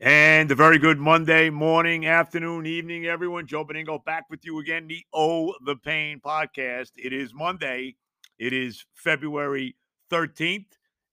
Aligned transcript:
And 0.00 0.48
a 0.52 0.54
very 0.54 0.78
good 0.78 1.00
Monday 1.00 1.50
morning, 1.50 2.06
afternoon, 2.06 2.66
evening, 2.66 3.06
everyone. 3.06 3.48
Joe 3.48 3.64
Benigno 3.64 4.04
back 4.04 4.26
with 4.30 4.44
you 4.44 4.60
again, 4.60 4.86
the 4.86 5.04
Oh 5.12 5.56
the 5.64 5.74
Pain 5.74 6.20
podcast. 6.24 6.92
It 6.96 7.12
is 7.12 7.34
Monday. 7.34 7.96
It 8.38 8.52
is 8.52 8.84
February 8.94 9.74
13th. 10.12 10.66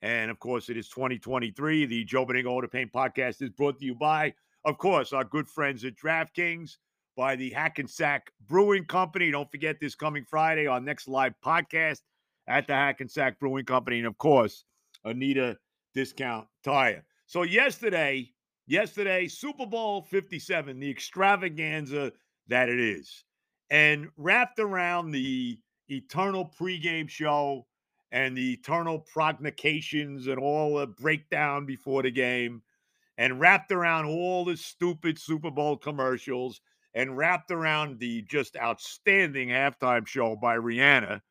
And 0.03 0.29
of 0.29 0.37
course, 0.37 0.69
it 0.69 0.77
is 0.77 0.87
2023. 0.89 1.87
The 1.87 2.03
Joe 2.03 2.27
Benigno 2.27 2.57
Oh 2.57 2.61
the 2.61 2.67
Pain 2.67 2.91
podcast 2.93 3.41
is 3.41 3.49
brought 3.49 3.79
to 3.79 3.85
you 3.85 3.95
by, 3.95 4.35
of 4.65 4.77
course, 4.77 5.13
our 5.13 5.23
good 5.23 5.47
friends 5.47 5.83
at 5.83 5.95
DraftKings, 5.95 6.77
by 7.17 7.35
the 7.35 7.49
Hackensack 7.49 8.31
Brewing 8.45 8.85
Company. 8.85 9.31
Don't 9.31 9.49
forget 9.49 9.79
this 9.79 9.95
coming 9.95 10.25
Friday, 10.29 10.67
our 10.67 10.79
next 10.79 11.07
live 11.07 11.33
podcast 11.43 12.01
at 12.45 12.67
the 12.67 12.73
Hackensack 12.73 13.39
Brewing 13.39 13.65
Company. 13.65 13.97
And 13.97 14.07
of 14.07 14.19
course, 14.19 14.63
Anita 15.03 15.57
Discount 15.95 16.45
Tire. 16.63 17.03
So 17.25 17.41
yesterday, 17.41 18.31
yesterday, 18.67 19.27
Super 19.27 19.65
Bowl 19.65 20.01
57, 20.01 20.79
the 20.79 20.89
extravaganza 20.89 22.11
that 22.47 22.69
it 22.69 22.79
is. 22.79 23.23
And 23.69 24.09
wrapped 24.17 24.59
around 24.59 25.11
the 25.11 25.59
eternal 25.89 26.51
pregame 26.59 27.09
show 27.09 27.65
and 28.11 28.37
the 28.37 28.53
eternal 28.53 28.99
prognostications 28.99 30.27
and 30.27 30.39
all 30.39 30.77
the 30.77 30.87
breakdown 30.87 31.65
before 31.65 32.03
the 32.03 32.11
game, 32.11 32.61
and 33.17 33.39
wrapped 33.39 33.71
around 33.71 34.05
all 34.05 34.45
the 34.45 34.55
stupid 34.55 35.17
Super 35.19 35.51
Bowl 35.51 35.75
commercials, 35.75 36.61
and 36.93 37.17
wrapped 37.17 37.51
around 37.51 37.99
the 37.99 38.21
just 38.21 38.55
outstanding 38.55 39.49
halftime 39.49 40.07
show 40.07 40.35
by 40.35 40.55
Rihanna, 40.55 41.21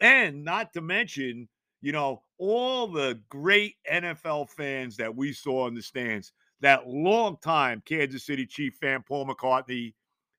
and 0.00 0.44
not 0.44 0.72
to 0.74 0.80
mention, 0.80 1.48
you 1.80 1.90
know, 1.90 2.22
all 2.38 2.86
the 2.86 3.20
great 3.28 3.74
NFL 3.90 4.50
fans 4.50 4.96
that 4.98 5.14
we 5.14 5.32
saw 5.32 5.66
in 5.66 5.74
the 5.74 5.82
stands 5.82 6.32
that 6.60 6.88
long 6.88 7.36
time 7.42 7.82
Kansas 7.84 8.24
City 8.24 8.46
Chief 8.46 8.74
fan, 8.74 9.02
Paul 9.06 9.26
McCartney, 9.26 9.94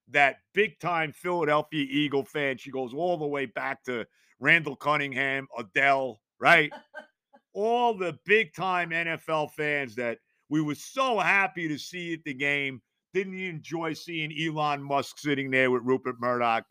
that 0.08 0.36
big 0.54 0.78
time 0.78 1.12
Philadelphia 1.12 1.86
Eagle 1.88 2.24
fan. 2.24 2.58
She 2.58 2.70
goes 2.70 2.94
all 2.94 3.16
the 3.16 3.26
way 3.26 3.46
back 3.46 3.82
to 3.84 4.06
Randall 4.40 4.76
Cunningham, 4.76 5.46
Adele, 5.58 6.20
right? 6.38 6.72
all 7.54 7.94
the 7.94 8.18
big 8.24 8.54
time 8.54 8.90
NFL 8.90 9.52
fans 9.52 9.94
that 9.96 10.18
we 10.48 10.60
were 10.60 10.74
so 10.74 11.18
happy 11.18 11.68
to 11.68 11.78
see 11.78 12.12
at 12.14 12.24
the 12.24 12.34
game. 12.34 12.80
Didn't 13.14 13.38
you 13.38 13.50
enjoy 13.50 13.92
seeing 13.92 14.32
Elon 14.38 14.82
Musk 14.82 15.18
sitting 15.18 15.50
there 15.50 15.70
with 15.70 15.82
Rupert 15.84 16.16
Murdoch? 16.20 16.64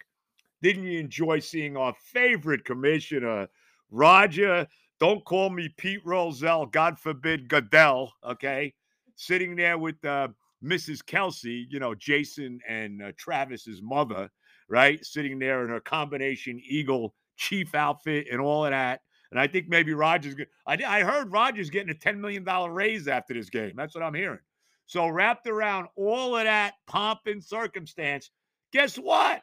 Didn't 0.62 0.84
you 0.84 1.00
enjoy 1.00 1.40
seeing 1.40 1.78
our 1.78 1.94
favorite 1.94 2.66
commissioner, 2.66 3.48
Roger? 3.90 4.68
Don't 5.00 5.26
call 5.26 5.50
me 5.50 5.70
Pete 5.78 6.02
Rozelle, 6.06 6.68
God 6.68 7.00
forbid 7.00 7.48
Goodell, 7.48 8.14
okay? 8.24 8.74
Sitting 9.16 9.56
there 9.56 9.78
with 9.78 10.04
uh, 10.06 10.30
Mrs. 10.64 11.04
Kelce, 11.04 11.66
you 11.70 11.80
know, 11.80 11.96
Jason 11.96 12.60
and 12.68 13.02
uh, 13.02 13.12
Travis's 13.18 13.82
mother, 13.82 14.30
right? 14.70 15.04
Sitting 15.06 15.40
there 15.40 15.64
in 15.64 15.70
her 15.70 15.80
combination 15.80 16.62
Eagle 16.64 17.14
chief 17.38 17.74
outfit 17.74 18.28
and 18.32 18.40
all 18.40 18.66
of 18.66 18.72
that. 18.72 19.02
And 19.32 19.40
I 19.40 19.48
think 19.48 19.70
maybe 19.70 19.94
Rogers, 19.94 20.36
I, 20.68 20.78
I 20.86 21.04
heard 21.04 21.32
Rogers 21.32 21.70
getting 21.70 21.90
a 21.90 21.98
$10 21.98 22.18
million 22.18 22.44
raise 22.44 23.08
after 23.08 23.34
this 23.34 23.50
game. 23.50 23.74
That's 23.76 23.96
what 23.96 24.04
I'm 24.04 24.14
hearing. 24.14 24.40
So, 24.88 25.08
wrapped 25.08 25.48
around 25.48 25.88
all 25.96 26.36
of 26.36 26.44
that 26.44 26.74
pomp 26.86 27.22
and 27.26 27.42
circumstance, 27.42 28.30
guess 28.74 28.98
what? 28.98 29.42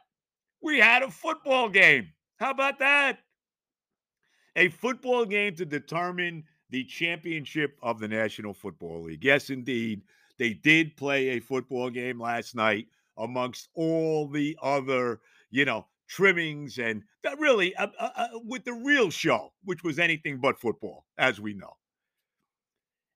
We 0.61 0.77
had 0.77 1.01
a 1.01 1.09
football 1.09 1.69
game. 1.69 2.09
How 2.37 2.51
about 2.51 2.77
that? 2.79 3.17
A 4.55 4.69
football 4.69 5.25
game 5.25 5.55
to 5.55 5.65
determine 5.65 6.43
the 6.69 6.83
championship 6.85 7.77
of 7.81 7.99
the 7.99 8.07
National 8.07 8.53
Football 8.53 9.03
League. 9.03 9.23
Yes, 9.23 9.49
indeed. 9.49 10.01
They 10.37 10.53
did 10.53 10.95
play 10.95 11.29
a 11.29 11.39
football 11.39 11.89
game 11.89 12.19
last 12.19 12.55
night 12.55 12.87
amongst 13.17 13.69
all 13.73 14.27
the 14.27 14.57
other, 14.61 15.19
you 15.51 15.65
know, 15.65 15.85
trimmings 16.07 16.79
and 16.79 17.03
really 17.37 17.75
uh, 17.75 17.87
uh, 17.99 18.09
uh, 18.15 18.27
with 18.45 18.63
the 18.65 18.73
real 18.73 19.09
show, 19.09 19.51
which 19.63 19.83
was 19.83 19.99
anything 19.99 20.39
but 20.39 20.59
football, 20.59 21.05
as 21.17 21.39
we 21.39 21.53
know. 21.53 21.73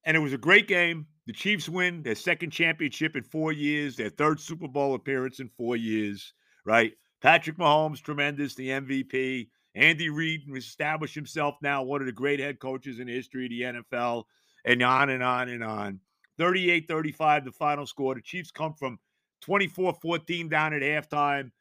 And 0.06 0.18
it 0.18 0.20
was 0.20 0.34
a 0.34 0.38
great 0.38 0.68
game. 0.68 1.08
The 1.26 1.34
Chiefs 1.34 1.70
win 1.70 2.04
their 2.04 2.16
second 2.16 2.52
championship 2.52 3.16
in 3.16 3.24
four 3.24 3.54
years, 3.54 3.96
their 3.96 4.10
third 4.10 4.40
Super 4.40 4.68
Bowl 4.68 4.94
appearance 4.94 5.40
in 5.40 5.50
four 5.58 5.78
years, 5.78 6.34
right? 6.66 6.92
Patrick 7.22 7.58
Mahomes, 7.58 8.02
tremendous, 8.02 8.54
the 8.56 8.68
MVP. 8.68 9.48
Andy 9.76 10.10
Reid 10.10 10.44
established 10.56 11.16
himself 11.16 11.56
now 11.62 11.84
one 11.84 12.02
of 12.02 12.06
the 12.06 12.14
great 12.14 12.40
head 12.40 12.60
coaches 12.60 13.00
in 13.00 13.08
the 13.08 13.14
history 13.14 13.46
of 13.46 13.50
the 13.50 13.82
NFL, 13.82 14.24
and 14.66 14.82
on 14.84 15.10
and 15.10 15.24
on 15.24 15.50
and 15.50 15.64
on. 15.64 16.00
38 16.38 16.88
35, 16.88 17.46
the 17.46 17.52
final 17.52 17.86
score. 17.86 18.16
The 18.16 18.22
Chiefs 18.22 18.52
come 18.52 18.74
from 18.74 19.00
24 19.42 19.94
14 20.02 20.50
down 20.50 20.74
at 20.74 20.82
halftime. 20.82 21.52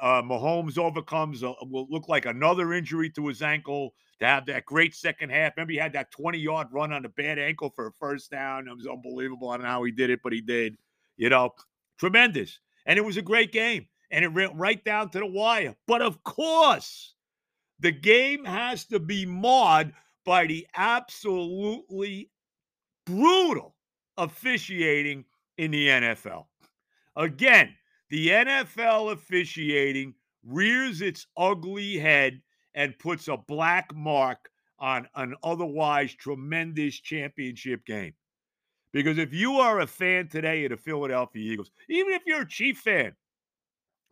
Uh, 0.00 0.22
Mahomes 0.22 0.78
overcomes 0.78 1.42
a, 1.42 1.54
will 1.62 1.86
look 1.90 2.08
like 2.08 2.26
another 2.26 2.72
injury 2.72 3.10
to 3.10 3.26
his 3.26 3.42
ankle 3.42 3.94
to 4.20 4.26
have 4.26 4.46
that 4.46 4.64
great 4.64 4.94
second 4.94 5.30
half. 5.30 5.52
Remember, 5.56 5.72
he 5.72 5.78
had 5.78 5.92
that 5.92 6.10
20 6.10 6.38
yard 6.38 6.68
run 6.72 6.92
on 6.92 7.04
a 7.04 7.10
bad 7.10 7.38
ankle 7.38 7.70
for 7.70 7.88
a 7.88 7.92
first 7.92 8.30
down. 8.30 8.68
It 8.68 8.76
was 8.76 8.86
unbelievable. 8.86 9.50
I 9.50 9.56
don't 9.56 9.64
know 9.64 9.72
how 9.72 9.84
he 9.84 9.92
did 9.92 10.10
it, 10.10 10.20
but 10.22 10.32
he 10.32 10.40
did. 10.40 10.76
You 11.16 11.28
know, 11.28 11.50
tremendous. 11.98 12.58
And 12.86 12.98
it 12.98 13.04
was 13.04 13.16
a 13.16 13.22
great 13.22 13.52
game. 13.52 13.86
And 14.10 14.24
it 14.24 14.32
went 14.32 14.54
right 14.54 14.82
down 14.84 15.10
to 15.10 15.18
the 15.18 15.26
wire. 15.26 15.74
But 15.86 16.02
of 16.02 16.22
course, 16.24 17.14
the 17.82 17.92
game 17.92 18.44
has 18.44 18.84
to 18.86 19.00
be 19.00 19.26
marred 19.26 19.92
by 20.24 20.46
the 20.46 20.66
absolutely 20.76 22.30
brutal 23.04 23.74
officiating 24.16 25.24
in 25.58 25.72
the 25.72 25.88
NFL. 25.88 26.46
Again, 27.16 27.74
the 28.08 28.28
NFL 28.28 29.12
officiating 29.12 30.14
rears 30.44 31.02
its 31.02 31.26
ugly 31.36 31.98
head 31.98 32.40
and 32.74 32.98
puts 32.98 33.26
a 33.26 33.36
black 33.36 33.92
mark 33.94 34.48
on 34.78 35.08
an 35.16 35.34
otherwise 35.42 36.14
tremendous 36.14 37.00
championship 37.00 37.84
game. 37.84 38.14
Because 38.92 39.18
if 39.18 39.32
you 39.32 39.54
are 39.54 39.80
a 39.80 39.86
fan 39.86 40.28
today 40.28 40.64
of 40.64 40.70
the 40.70 40.76
Philadelphia 40.76 41.52
Eagles, 41.52 41.70
even 41.88 42.12
if 42.12 42.22
you're 42.26 42.42
a 42.42 42.48
Chief 42.48 42.78
fan, 42.78 43.12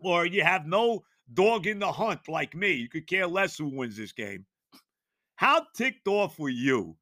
or 0.00 0.26
you 0.26 0.42
have 0.42 0.66
no 0.66 1.04
dog 1.34 1.66
in 1.66 1.78
the 1.78 1.92
hunt 1.92 2.28
like 2.28 2.54
me, 2.54 2.72
you 2.72 2.88
could 2.88 3.06
care 3.06 3.26
less 3.26 3.56
who 3.56 3.68
wins 3.68 3.96
this 3.96 4.12
game. 4.12 4.46
How 5.36 5.66
ticked 5.74 6.06
off 6.06 6.38
were 6.38 6.48
you 6.48 6.96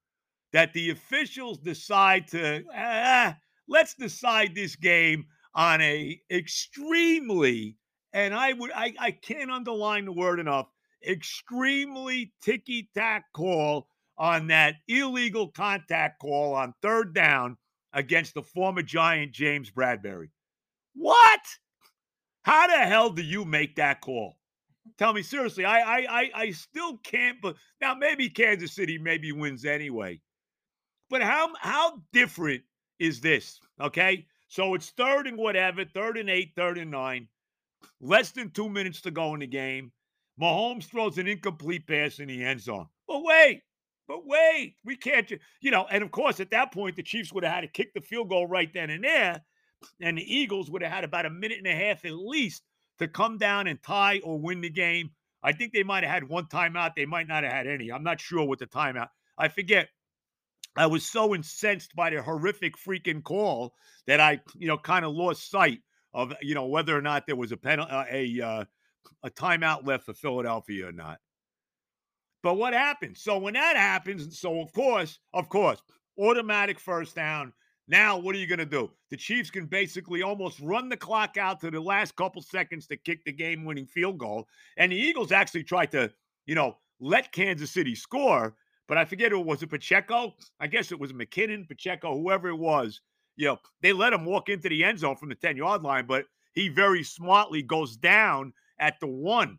that 0.53 0.73
the 0.73 0.91
officials 0.91 1.59
decide 1.59 2.29
to 2.29 2.65
ah, 2.75 3.37
let's 3.69 3.95
decide 3.95 4.55
this 4.55 4.77
game 4.77 5.27
on 5.55 5.81
a 5.81 6.21
extremely 6.31 7.77
and 8.13 8.35
I 8.35 8.53
would 8.53 8.71
I, 8.73 8.95
I 8.99 9.11
can't 9.11 9.51
underline 9.51 10.05
the 10.05 10.13
word 10.13 10.41
enough 10.41 10.69
extremely 11.07 12.33
ticky 12.43 12.89
tack 12.95 13.25
call 13.35 13.89
on 14.17 14.49
that 14.49 14.77
illegal 14.89 15.49
contact 15.49 16.21
call 16.21 16.55
on 16.55 16.75
third 16.83 17.15
down 17.15 17.57
against 17.93 18.35
the 18.35 18.43
former 18.43 18.83
Giant 18.83 19.33
James 19.33 19.71
Bradberry. 19.71 20.31
What? 20.95 21.41
How 22.43 22.67
the 22.67 22.79
hell 22.79 23.11
do 23.11 23.23
you 23.23 23.45
make 23.45 23.77
that 23.77 24.01
call? 24.01 24.39
Tell 24.97 25.13
me 25.13 25.23
seriously. 25.23 25.65
I 25.65 25.81
I 25.81 26.07
I, 26.09 26.31
I 26.35 26.51
still 26.51 26.97
can't. 26.99 27.41
But 27.41 27.57
now 27.81 27.95
maybe 27.95 28.29
Kansas 28.29 28.73
City 28.73 28.99
maybe 28.99 29.33
wins 29.33 29.65
anyway. 29.65 30.21
But 31.11 31.23
how 31.23 31.53
how 31.61 32.03
different 32.13 32.63
is 32.99 33.21
this? 33.21 33.61
Okay, 33.81 34.27
so 34.49 34.75
it's 34.75 34.91
third 34.91 35.27
and 35.27 35.37
whatever, 35.37 35.85
third 35.85 36.17
and 36.17 36.31
eight, 36.31 36.53
third 36.57 36.79
and 36.79 36.91
nine. 36.91 37.29
Less 38.01 38.31
than 38.33 38.51
two 38.51 38.69
minutes 38.69 39.01
to 39.03 39.11
go 39.11 39.35
in 39.35 39.41
the 39.41 39.47
game. 39.47 39.93
Mahomes 40.41 40.85
throws 40.85 41.19
an 41.19 41.27
incomplete 41.27 41.87
pass 41.87 42.19
in 42.19 42.29
the 42.29 42.45
end 42.45 42.61
zone. 42.61 42.87
But 43.07 43.25
wait, 43.25 43.63
but 44.07 44.27
wait, 44.27 44.77
we 44.85 44.97
can't, 44.97 45.31
you 45.61 45.71
know, 45.71 45.87
and 45.91 46.03
of 46.03 46.11
course, 46.11 46.41
at 46.41 46.51
that 46.51 46.73
point, 46.73 46.97
the 46.97 47.03
Chiefs 47.03 47.33
would 47.33 47.45
have 47.45 47.53
had 47.53 47.61
to 47.63 47.69
kick 47.69 47.93
the 47.93 48.01
field 48.01 48.29
goal 48.29 48.47
right 48.47 48.73
then 48.73 48.91
and 48.91 49.05
there. 49.05 49.43
And 50.01 50.19
the 50.19 50.37
Eagles 50.37 50.71
would 50.71 50.83
have 50.83 50.93
had 50.93 51.05
about 51.05 51.27
a 51.27 51.31
minute 51.31 51.59
and 51.59 51.67
a 51.67 51.75
half 51.75 52.05
at 52.05 52.15
least 52.15 52.63
to 52.99 53.09
come 53.09 53.39
down 53.39 53.67
and 53.67 53.83
tie 53.83 54.21
or 54.25 54.39
win 54.39 54.61
the 54.61 54.71
game. 54.71 55.11
I 55.43 55.53
think 55.53 55.73
they 55.73 55.85
might 55.85 56.03
have 56.03 56.13
had 56.13 56.29
one 56.29 56.47
timeout. 56.47 56.95
They 56.97 57.07
might 57.07 57.29
not 57.29 57.45
have 57.45 57.53
had 57.53 57.67
any. 57.67 57.91
I'm 57.91 58.03
not 58.03 58.21
sure 58.21 58.45
what 58.45 58.59
the 58.59 58.67
timeout. 58.67 59.09
I 59.37 59.49
forget. 59.49 59.89
I 60.77 60.87
was 60.87 61.05
so 61.05 61.35
incensed 61.35 61.95
by 61.97 62.11
the 62.11 62.23
horrific 62.23 62.77
freaking 62.77 63.23
call 63.23 63.75
that 64.07 64.21
I, 64.21 64.41
you 64.57 64.69
know, 64.69 64.79
kind 64.79 65.05
of 65.05 65.13
lost 65.13 65.51
sight 65.51 65.81
of, 66.13 66.33
you 66.41 66.55
know, 66.55 66.67
whether 66.67 66.97
or 66.97 67.03
not 67.03 67.27
there 67.27 67.37
was 67.37 67.53
a 67.53 67.57
penalty, 67.57 67.91
uh, 67.91 68.05
a 68.11 68.41
uh, 68.41 68.65
a 69.23 69.31
timeout 69.31 69.87
left 69.87 70.05
for 70.05 70.15
Philadelphia 70.15 70.89
or 70.89 70.93
not. 70.93 71.19
But 72.43 72.55
what 72.55 72.73
happens? 72.73 73.21
So 73.21 73.39
when 73.39 73.55
that 73.55 73.77
happens, 73.77 74.39
so 74.39 74.61
of 74.61 74.73
course, 74.73 75.19
of 75.33 75.49
course, 75.49 75.81
automatic 76.19 76.79
first 76.79 77.17
down. 77.17 77.53
Now, 77.91 78.19
what 78.19 78.35
are 78.35 78.39
you 78.39 78.47
going 78.47 78.59
to 78.59 78.67
do? 78.67 78.91
The 79.11 79.17
Chiefs 79.17 79.51
can 79.51 79.65
basically 79.65 80.23
almost 80.23 80.61
run 80.61 80.91
the 80.91 80.97
clock 80.97 81.39
out 81.39 81.61
to 81.61 81.71
the 81.71 81.81
last 81.81 82.15
couple 82.17 82.43
seconds 82.43 82.87
to 82.89 82.99
kick 82.99 83.25
the 83.25 83.33
game 83.33 83.65
winning 83.65 83.87
field 83.87 84.19
goal. 84.19 84.47
And 84.77 84.93
the 84.93 84.97
Eagles 84.97 85.33
actually 85.33 85.65
tried 85.65 85.91
to, 85.93 86.13
you 86.45 86.55
know, 86.55 86.77
let 87.01 87.33
Kansas 87.33 87.71
City 87.71 87.95
score. 87.95 88.55
But 88.89 88.99
I 88.99 89.07
forget 89.07 89.33
who 89.33 89.41
was 89.41 89.63
it, 89.63 89.71
Pacheco? 89.71 90.35
I 90.61 90.67
guess 90.67 90.93
it 90.93 91.01
was 91.01 91.15
McKinnon, 91.15 91.67
Pacheco, 91.67 92.15
whoever 92.15 92.49
it 92.49 92.57
was. 92.57 93.01
You 93.37 93.47
know, 93.47 93.59
they 93.81 93.93
let 93.93 94.13
him 94.13 94.27
walk 94.27 94.51
into 94.51 94.69
the 94.69 94.85
end 94.85 94.99
zone 94.99 95.17
from 95.17 95.31
the 95.31 95.35
10 95.35 95.57
yard 95.57 95.83
line, 95.83 96.07
but 96.07 96.27
he 96.53 96.69
very 96.69 97.03
smartly 97.03 97.63
goes 97.63 97.97
down 97.97 98.53
at 98.79 99.01
the 99.01 99.07
one 99.07 99.59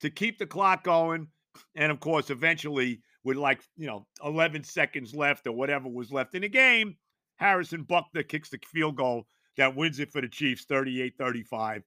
to 0.00 0.08
keep 0.08 0.38
the 0.38 0.46
clock 0.46 0.84
going. 0.84 1.28
And 1.74 1.92
of 1.92 2.00
course, 2.00 2.30
eventually, 2.30 3.02
with 3.22 3.36
like, 3.36 3.62
you 3.76 3.86
know, 3.86 4.06
11 4.24 4.64
seconds 4.64 5.14
left 5.14 5.46
or 5.46 5.52
whatever 5.52 5.88
was 5.88 6.12
left 6.12 6.34
in 6.34 6.42
the 6.42 6.48
game, 6.48 6.96
Harrison 7.36 7.84
Butker 7.84 8.26
kicks 8.26 8.50
the 8.50 8.58
field 8.66 8.96
goal 8.96 9.26
that 9.56 9.76
wins 9.76 9.98
it 10.00 10.12
for 10.12 10.20
the 10.20 10.28
Chiefs 10.28 10.64
38 10.64 11.14
35. 11.18 11.82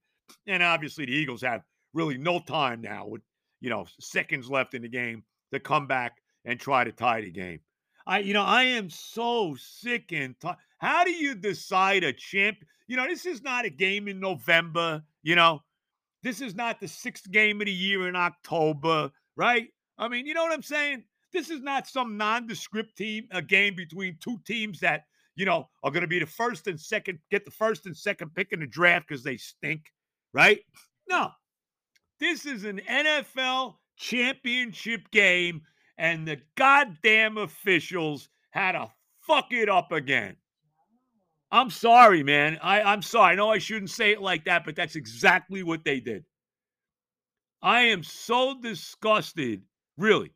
And 0.48 0.64
obviously, 0.64 1.06
the 1.06 1.14
Eagles 1.14 1.42
have 1.42 1.64
really 1.94 2.18
no 2.18 2.40
time 2.40 2.82
now 2.82 3.08
with, 3.08 3.22
you 3.62 3.70
know, 3.70 3.86
seconds 4.00 4.50
left 4.50 4.74
in 4.74 4.82
the 4.82 4.90
game 4.90 5.24
to 5.52 5.60
come 5.60 5.88
back 5.88 6.18
and 6.46 6.60
try 6.60 6.84
to 6.84 6.92
tie 6.92 7.22
the 7.22 7.32
game. 7.32 7.60
I, 8.06 8.20
you 8.20 8.34
know, 8.34 8.44
I 8.44 8.64
am 8.64 8.90
so 8.90 9.56
sick 9.60 10.12
and 10.14 10.40
tired. 10.40 10.58
How 10.78 11.04
do 11.04 11.12
you 11.12 11.36
decide 11.36 12.04
a 12.04 12.14
champ? 12.14 12.58
You 12.88 12.96
know, 12.96 13.06
this 13.08 13.26
is 13.26 13.42
not 13.42 13.66
a 13.66 13.70
game 13.70 14.08
in 14.08 14.20
November. 14.20 15.04
You 15.24 15.36
know, 15.36 15.64
this 16.24 16.40
is 16.40 16.56
not 16.56 16.80
the 16.80 16.88
sixth 16.88 17.30
game 17.32 17.62
of 17.62 17.66
the 17.66 17.74
year 17.74 18.08
in 18.08 18.16
October, 18.16 19.12
right? 19.36 19.68
I 19.98 20.08
mean, 20.08 20.26
you 20.26 20.34
know 20.34 20.44
what 20.44 20.54
I'm 20.54 20.64
saying? 20.64 21.04
This 21.34 21.50
is 21.50 21.62
not 21.62 21.88
some 21.88 22.18
nondescript 22.18 22.98
team, 22.98 23.28
a 23.32 23.42
game 23.42 23.76
between 23.76 24.18
two 24.22 24.40
teams 24.46 24.80
that 24.80 25.04
you 25.38 25.46
know, 25.46 25.70
are 25.84 25.92
going 25.92 26.02
to 26.02 26.08
be 26.08 26.20
the 26.20 26.26
first 26.26 26.68
and 26.68 26.80
second, 26.80 27.20
get 27.30 27.46
the 27.46 27.52
first 27.52 27.86
and 27.86 27.96
second 27.96 28.34
pick 28.34 28.52
in 28.52 28.60
the 28.60 28.68
draft 28.68 29.08
because 29.08 29.24
they 29.24 29.38
stink, 29.38 29.84
right? 30.34 30.60
No. 31.08 31.30
This 32.20 32.48
is 32.48 32.66
an 32.66 32.82
NFL 32.90 33.76
championship 33.96 35.10
game, 35.12 35.62
and 36.00 36.28
the 36.28 36.42
goddamn 36.56 37.38
officials 37.38 38.30
had 38.50 38.72
to 38.72 38.88
fuck 39.22 39.52
it 39.52 39.70
up 39.70 39.92
again. 39.92 40.36
I'm 41.52 41.70
sorry, 41.70 42.24
man. 42.24 42.58
I, 42.64 42.82
I'm 42.82 43.04
sorry. 43.04 43.34
I 43.34 43.36
know 43.36 43.52
I 43.52 43.60
shouldn't 43.60 43.92
say 43.92 44.12
it 44.12 44.22
like 44.22 44.46
that, 44.46 44.66
but 44.66 44.76
that's 44.76 44.96
exactly 44.96 45.62
what 45.62 45.86
they 45.86 46.00
did. 46.00 46.26
I 47.62 47.82
am 47.82 48.04
so 48.04 48.60
disgusted. 48.60 49.62
Really. 49.98 50.32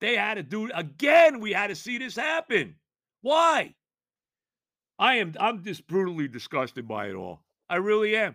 They 0.00 0.16
had 0.16 0.34
to 0.34 0.44
do 0.44 0.66
it 0.66 0.72
again. 0.76 1.40
We 1.40 1.52
had 1.52 1.66
to 1.66 1.74
see 1.74 1.98
this 1.98 2.14
happen. 2.14 2.76
Why? 3.20 3.74
I 4.98 5.16
am 5.16 5.34
I'm 5.38 5.62
just 5.62 5.86
brutally 5.86 6.28
disgusted 6.28 6.88
by 6.88 7.08
it 7.08 7.14
all. 7.14 7.42
I 7.68 7.76
really 7.76 8.16
am. 8.16 8.34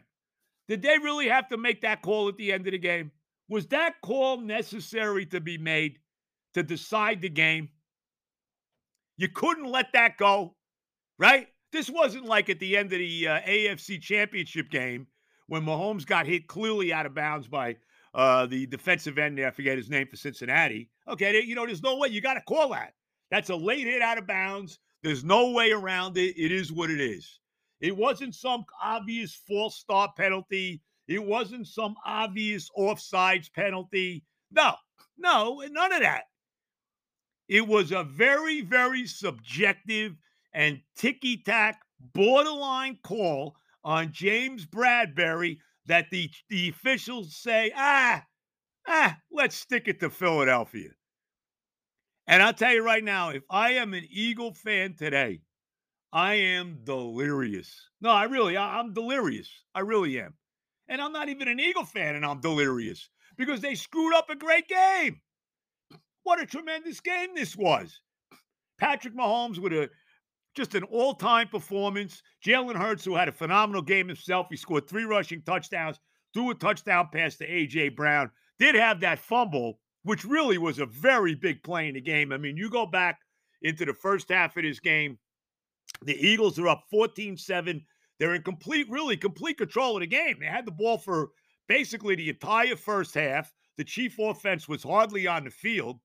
Did 0.67 0.81
they 0.81 0.97
really 0.97 1.27
have 1.27 1.49
to 1.49 1.57
make 1.57 1.81
that 1.81 2.01
call 2.01 2.29
at 2.29 2.37
the 2.37 2.53
end 2.53 2.67
of 2.67 2.71
the 2.71 2.77
game? 2.77 3.11
Was 3.49 3.67
that 3.67 3.95
call 4.01 4.37
necessary 4.37 5.25
to 5.27 5.41
be 5.41 5.57
made 5.57 5.99
to 6.53 6.63
decide 6.63 7.21
the 7.21 7.29
game? 7.29 7.69
You 9.17 9.27
couldn't 9.27 9.69
let 9.69 9.91
that 9.93 10.17
go, 10.17 10.55
right? 11.19 11.47
This 11.71 11.89
wasn't 11.89 12.25
like 12.25 12.49
at 12.49 12.59
the 12.59 12.77
end 12.77 12.93
of 12.93 12.99
the 12.99 13.27
uh, 13.27 13.39
AFC 13.41 14.01
Championship 14.01 14.69
game 14.69 15.07
when 15.47 15.63
Mahomes 15.63 16.05
got 16.05 16.25
hit 16.25 16.47
clearly 16.47 16.93
out 16.93 17.05
of 17.05 17.13
bounds 17.13 17.47
by 17.47 17.75
uh, 18.13 18.45
the 18.45 18.65
defensive 18.67 19.17
end 19.17 19.37
there. 19.37 19.47
I 19.47 19.51
forget 19.51 19.77
his 19.77 19.89
name 19.89 20.07
for 20.07 20.15
Cincinnati. 20.15 20.89
Okay, 21.07 21.41
you 21.41 21.55
know, 21.55 21.65
there's 21.65 21.83
no 21.83 21.97
way 21.97 22.09
you 22.09 22.21
got 22.21 22.35
to 22.35 22.41
call 22.41 22.69
that. 22.69 22.93
That's 23.31 23.49
a 23.49 23.55
late 23.55 23.85
hit 23.85 24.01
out 24.01 24.17
of 24.17 24.27
bounds. 24.27 24.79
There's 25.03 25.23
no 25.23 25.51
way 25.51 25.71
around 25.71 26.17
it. 26.17 26.35
It 26.37 26.51
is 26.51 26.71
what 26.71 26.89
it 26.89 27.01
is. 27.01 27.39
It 27.81 27.95
wasn't 27.95 28.33
some 28.33 28.63
obvious 28.81 29.35
false 29.45 29.77
start 29.77 30.15
penalty. 30.15 30.81
It 31.07 31.23
wasn't 31.23 31.67
some 31.67 31.95
obvious 32.05 32.69
offsides 32.77 33.51
penalty. 33.51 34.23
No, 34.51 34.75
no, 35.17 35.61
none 35.69 35.91
of 35.91 35.99
that. 35.99 36.23
It 37.49 37.67
was 37.67 37.91
a 37.91 38.05
very, 38.05 38.61
very 38.61 39.05
subjective 39.05 40.15
and 40.53 40.79
ticky 40.95 41.37
tack, 41.37 41.81
borderline 42.13 42.99
call 43.03 43.57
on 43.83 44.13
James 44.13 44.65
Bradberry 44.65 45.57
that 45.85 46.09
the, 46.09 46.29
the 46.49 46.69
officials 46.69 47.35
say, 47.35 47.73
ah, 47.75 48.23
ah, 48.87 49.17
let's 49.29 49.57
stick 49.57 49.89
it 49.89 49.99
to 49.99 50.09
Philadelphia. 50.09 50.91
And 52.27 52.41
I'll 52.41 52.53
tell 52.53 52.73
you 52.73 52.83
right 52.83 53.03
now, 53.03 53.29
if 53.29 53.43
I 53.49 53.71
am 53.71 53.93
an 53.93 54.05
Eagle 54.09 54.53
fan 54.53 54.95
today, 54.95 55.41
I 56.13 56.35
am 56.35 56.79
delirious. 56.83 57.89
No, 58.01 58.11
I 58.11 58.25
really, 58.25 58.55
I, 58.55 58.79
am 58.79 58.93
delirious. 58.93 59.49
I 59.75 59.81
really 59.81 60.19
am. 60.21 60.33
And 60.87 61.01
I'm 61.01 61.11
not 61.11 61.29
even 61.29 61.47
an 61.47 61.59
Eagle 61.59 61.85
fan, 61.85 62.15
and 62.15 62.25
I'm 62.25 62.39
delirious 62.39 63.09
because 63.37 63.61
they 63.61 63.75
screwed 63.75 64.13
up 64.13 64.29
a 64.29 64.35
great 64.35 64.67
game. 64.67 65.19
What 66.23 66.41
a 66.41 66.45
tremendous 66.45 67.01
game 67.01 67.29
this 67.35 67.57
was. 67.57 67.99
Patrick 68.79 69.15
Mahomes 69.15 69.59
with 69.59 69.73
a 69.73 69.89
just 70.55 70.75
an 70.75 70.83
all-time 70.83 71.47
performance. 71.47 72.21
Jalen 72.45 72.75
Hurts, 72.75 73.03
who 73.03 73.15
had 73.15 73.27
a 73.27 73.31
phenomenal 73.33 73.81
game 73.81 74.07
himself, 74.07 74.47
he 74.49 74.55
scored 74.55 74.87
three 74.87 75.03
rushing 75.03 75.41
touchdowns, 75.41 75.99
threw 76.33 76.51
a 76.51 76.55
touchdown 76.55 77.09
pass 77.11 77.37
to 77.37 77.47
AJ 77.47 77.95
Brown. 77.95 78.29
Did 78.59 78.75
have 78.75 78.99
that 78.99 79.19
fumble 79.19 79.79
which 80.03 80.25
really 80.25 80.57
was 80.57 80.79
a 80.79 80.85
very 80.85 81.35
big 81.35 81.63
play 81.63 81.87
in 81.87 81.95
the 81.95 82.01
game. 82.01 82.31
I 82.31 82.37
mean, 82.37 82.57
you 82.57 82.69
go 82.69 82.85
back 82.85 83.19
into 83.61 83.85
the 83.85 83.93
first 83.93 84.29
half 84.29 84.57
of 84.57 84.63
this 84.63 84.79
game, 84.79 85.17
the 86.03 86.15
Eagles 86.15 86.59
are 86.59 86.67
up 86.67 86.83
14 86.89 87.37
7. 87.37 87.85
They're 88.19 88.35
in 88.35 88.43
complete, 88.43 88.89
really 88.89 89.17
complete 89.17 89.57
control 89.57 89.95
of 89.95 90.01
the 90.01 90.07
game. 90.07 90.37
They 90.39 90.45
had 90.45 90.65
the 90.65 90.71
ball 90.71 90.97
for 90.97 91.29
basically 91.67 92.15
the 92.15 92.29
entire 92.29 92.75
first 92.75 93.13
half. 93.15 93.51
The 93.77 93.83
Chief 93.83 94.17
offense 94.19 94.67
was 94.67 94.83
hardly 94.83 95.27
on 95.27 95.45
the 95.45 95.49
field. 95.49 95.99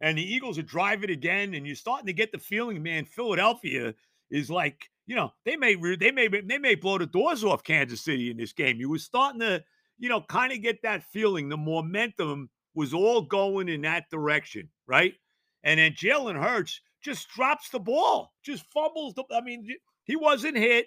And 0.00 0.18
the 0.18 0.34
Eagles 0.34 0.58
are 0.58 0.62
driving 0.62 1.10
again, 1.10 1.54
and 1.54 1.66
you're 1.66 1.76
starting 1.76 2.06
to 2.06 2.12
get 2.12 2.32
the 2.32 2.38
feeling, 2.38 2.82
man, 2.82 3.04
Philadelphia 3.04 3.94
is 4.30 4.50
like, 4.50 4.90
you 5.06 5.16
know, 5.16 5.32
they 5.44 5.56
may 5.56 5.76
they 5.96 6.10
may 6.10 6.28
they 6.28 6.58
may 6.58 6.74
blow 6.74 6.98
the 6.98 7.06
doors 7.06 7.44
off 7.44 7.64
Kansas 7.64 8.02
City 8.02 8.30
in 8.30 8.36
this 8.36 8.52
game. 8.52 8.78
You 8.78 8.90
were 8.90 8.98
starting 8.98 9.40
to, 9.40 9.62
you 9.98 10.08
know, 10.08 10.20
kind 10.20 10.52
of 10.52 10.62
get 10.62 10.82
that 10.82 11.04
feeling, 11.04 11.48
the 11.48 11.56
momentum 11.56 12.50
was 12.74 12.94
all 12.94 13.22
going 13.22 13.68
in 13.68 13.82
that 13.82 14.10
direction, 14.10 14.68
right? 14.86 15.14
And 15.62 15.78
then 15.78 15.92
Jalen 15.92 16.40
Hurts 16.40 16.80
just 17.02 17.28
drops 17.28 17.68
the 17.68 17.80
ball, 17.80 18.32
just 18.42 18.64
fumbles. 18.72 19.14
The, 19.14 19.24
I 19.32 19.40
mean, 19.40 19.68
he 20.04 20.16
wasn't 20.16 20.56
hit. 20.56 20.86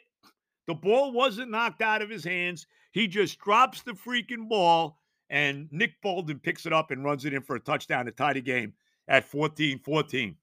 The 0.68 0.76
ball 0.76 1.12
wasn't 1.12 1.52
knocked 1.52 1.82
out 1.82 2.02
of 2.02 2.10
his 2.10 2.24
hands. 2.24 2.68
He 2.92 3.08
just 3.08 3.40
drops 3.40 3.84
the 3.84 3.94
freaking 3.94 4.50
ball, 4.50 5.00
and 5.30 5.68
Nick 5.72 6.02
Bolton 6.02 6.40
picks 6.40 6.66
it 6.66 6.74
up 6.74 6.92
and 6.92 7.04
runs 7.04 7.26
it 7.26 7.34
in 7.34 7.42
for 7.42 7.56
a 7.56 7.60
touchdown 7.60 8.06
to 8.06 8.12
tie 8.12 8.34
the 8.34 8.42
game 8.42 8.74
at 9.08 9.24
14 9.24 9.80
14. 9.80 10.36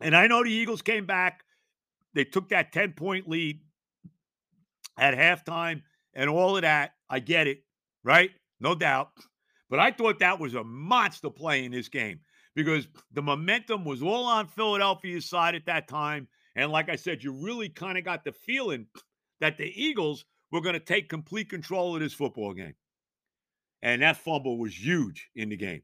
And 0.00 0.16
I 0.16 0.26
know 0.26 0.42
the 0.42 0.50
Eagles 0.50 0.82
came 0.82 1.06
back. 1.06 1.44
They 2.14 2.24
took 2.24 2.48
that 2.50 2.72
10 2.72 2.92
point 2.92 3.28
lead 3.28 3.60
at 4.96 5.14
halftime 5.14 5.82
and 6.14 6.30
all 6.30 6.56
of 6.56 6.62
that. 6.62 6.92
I 7.10 7.20
get 7.20 7.46
it, 7.46 7.64
right? 8.02 8.30
No 8.60 8.74
doubt. 8.74 9.10
But 9.74 9.80
I 9.80 9.90
thought 9.90 10.20
that 10.20 10.38
was 10.38 10.54
a 10.54 10.62
monster 10.62 11.30
play 11.30 11.64
in 11.64 11.72
this 11.72 11.88
game 11.88 12.20
because 12.54 12.86
the 13.12 13.22
momentum 13.22 13.84
was 13.84 14.04
all 14.04 14.24
on 14.24 14.46
Philadelphia's 14.46 15.28
side 15.28 15.56
at 15.56 15.66
that 15.66 15.88
time. 15.88 16.28
And 16.54 16.70
like 16.70 16.88
I 16.88 16.94
said, 16.94 17.24
you 17.24 17.32
really 17.32 17.68
kind 17.68 17.98
of 17.98 18.04
got 18.04 18.22
the 18.22 18.30
feeling 18.30 18.86
that 19.40 19.58
the 19.58 19.64
Eagles 19.74 20.26
were 20.52 20.60
going 20.60 20.74
to 20.74 20.78
take 20.78 21.08
complete 21.08 21.50
control 21.50 21.96
of 21.96 22.02
this 22.02 22.12
football 22.12 22.54
game. 22.54 22.76
And 23.82 24.00
that 24.02 24.18
fumble 24.18 24.58
was 24.58 24.80
huge 24.80 25.28
in 25.34 25.48
the 25.48 25.56
game. 25.56 25.82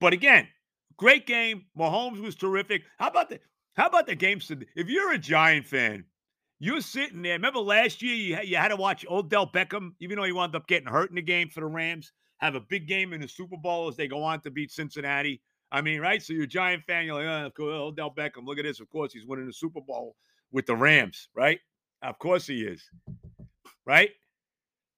But 0.00 0.12
again, 0.12 0.46
great 0.98 1.26
game. 1.26 1.64
Mahomes 1.78 2.20
was 2.20 2.36
terrific. 2.36 2.82
How 2.98 3.08
about 3.08 3.30
the 3.30 3.40
how 3.72 3.86
about 3.86 4.06
the 4.06 4.16
game? 4.16 4.38
If 4.76 4.90
you're 4.90 5.14
a 5.14 5.18
Giant 5.18 5.66
fan, 5.66 6.04
you're 6.58 6.82
sitting 6.82 7.22
there. 7.22 7.32
Remember 7.32 7.60
last 7.60 8.02
year 8.02 8.14
you, 8.14 8.38
you 8.42 8.56
had 8.56 8.68
to 8.68 8.76
watch 8.76 9.06
old 9.08 9.32
Odell 9.32 9.50
Beckham, 9.50 9.92
even 9.98 10.18
though 10.18 10.24
he 10.24 10.32
wound 10.32 10.54
up 10.54 10.68
getting 10.68 10.88
hurt 10.88 11.08
in 11.08 11.16
the 11.16 11.22
game 11.22 11.48
for 11.48 11.60
the 11.60 11.66
Rams 11.66 12.12
have 12.38 12.54
a 12.54 12.60
big 12.60 12.86
game 12.86 13.12
in 13.12 13.20
the 13.20 13.28
Super 13.28 13.56
Bowl 13.56 13.88
as 13.88 13.96
they 13.96 14.08
go 14.08 14.22
on 14.22 14.40
to 14.40 14.50
beat 14.50 14.70
Cincinnati. 14.70 15.42
I 15.70 15.82
mean, 15.82 16.00
right? 16.00 16.22
So 16.22 16.32
you're 16.32 16.44
a 16.44 16.48
Giant 16.48 16.84
fan. 16.84 17.04
You're 17.04 17.22
like, 17.22 17.26
oh, 17.26 17.50
course, 17.50 17.74
Odell 17.74 18.14
Beckham. 18.14 18.46
Look 18.46 18.58
at 18.58 18.64
this. 18.64 18.80
Of 18.80 18.88
course, 18.88 19.12
he's 19.12 19.26
winning 19.26 19.46
the 19.46 19.52
Super 19.52 19.80
Bowl 19.80 20.16
with 20.50 20.66
the 20.66 20.76
Rams, 20.76 21.28
right? 21.34 21.60
Of 22.02 22.18
course 22.18 22.46
he 22.46 22.62
is, 22.62 22.82
right? 23.84 24.10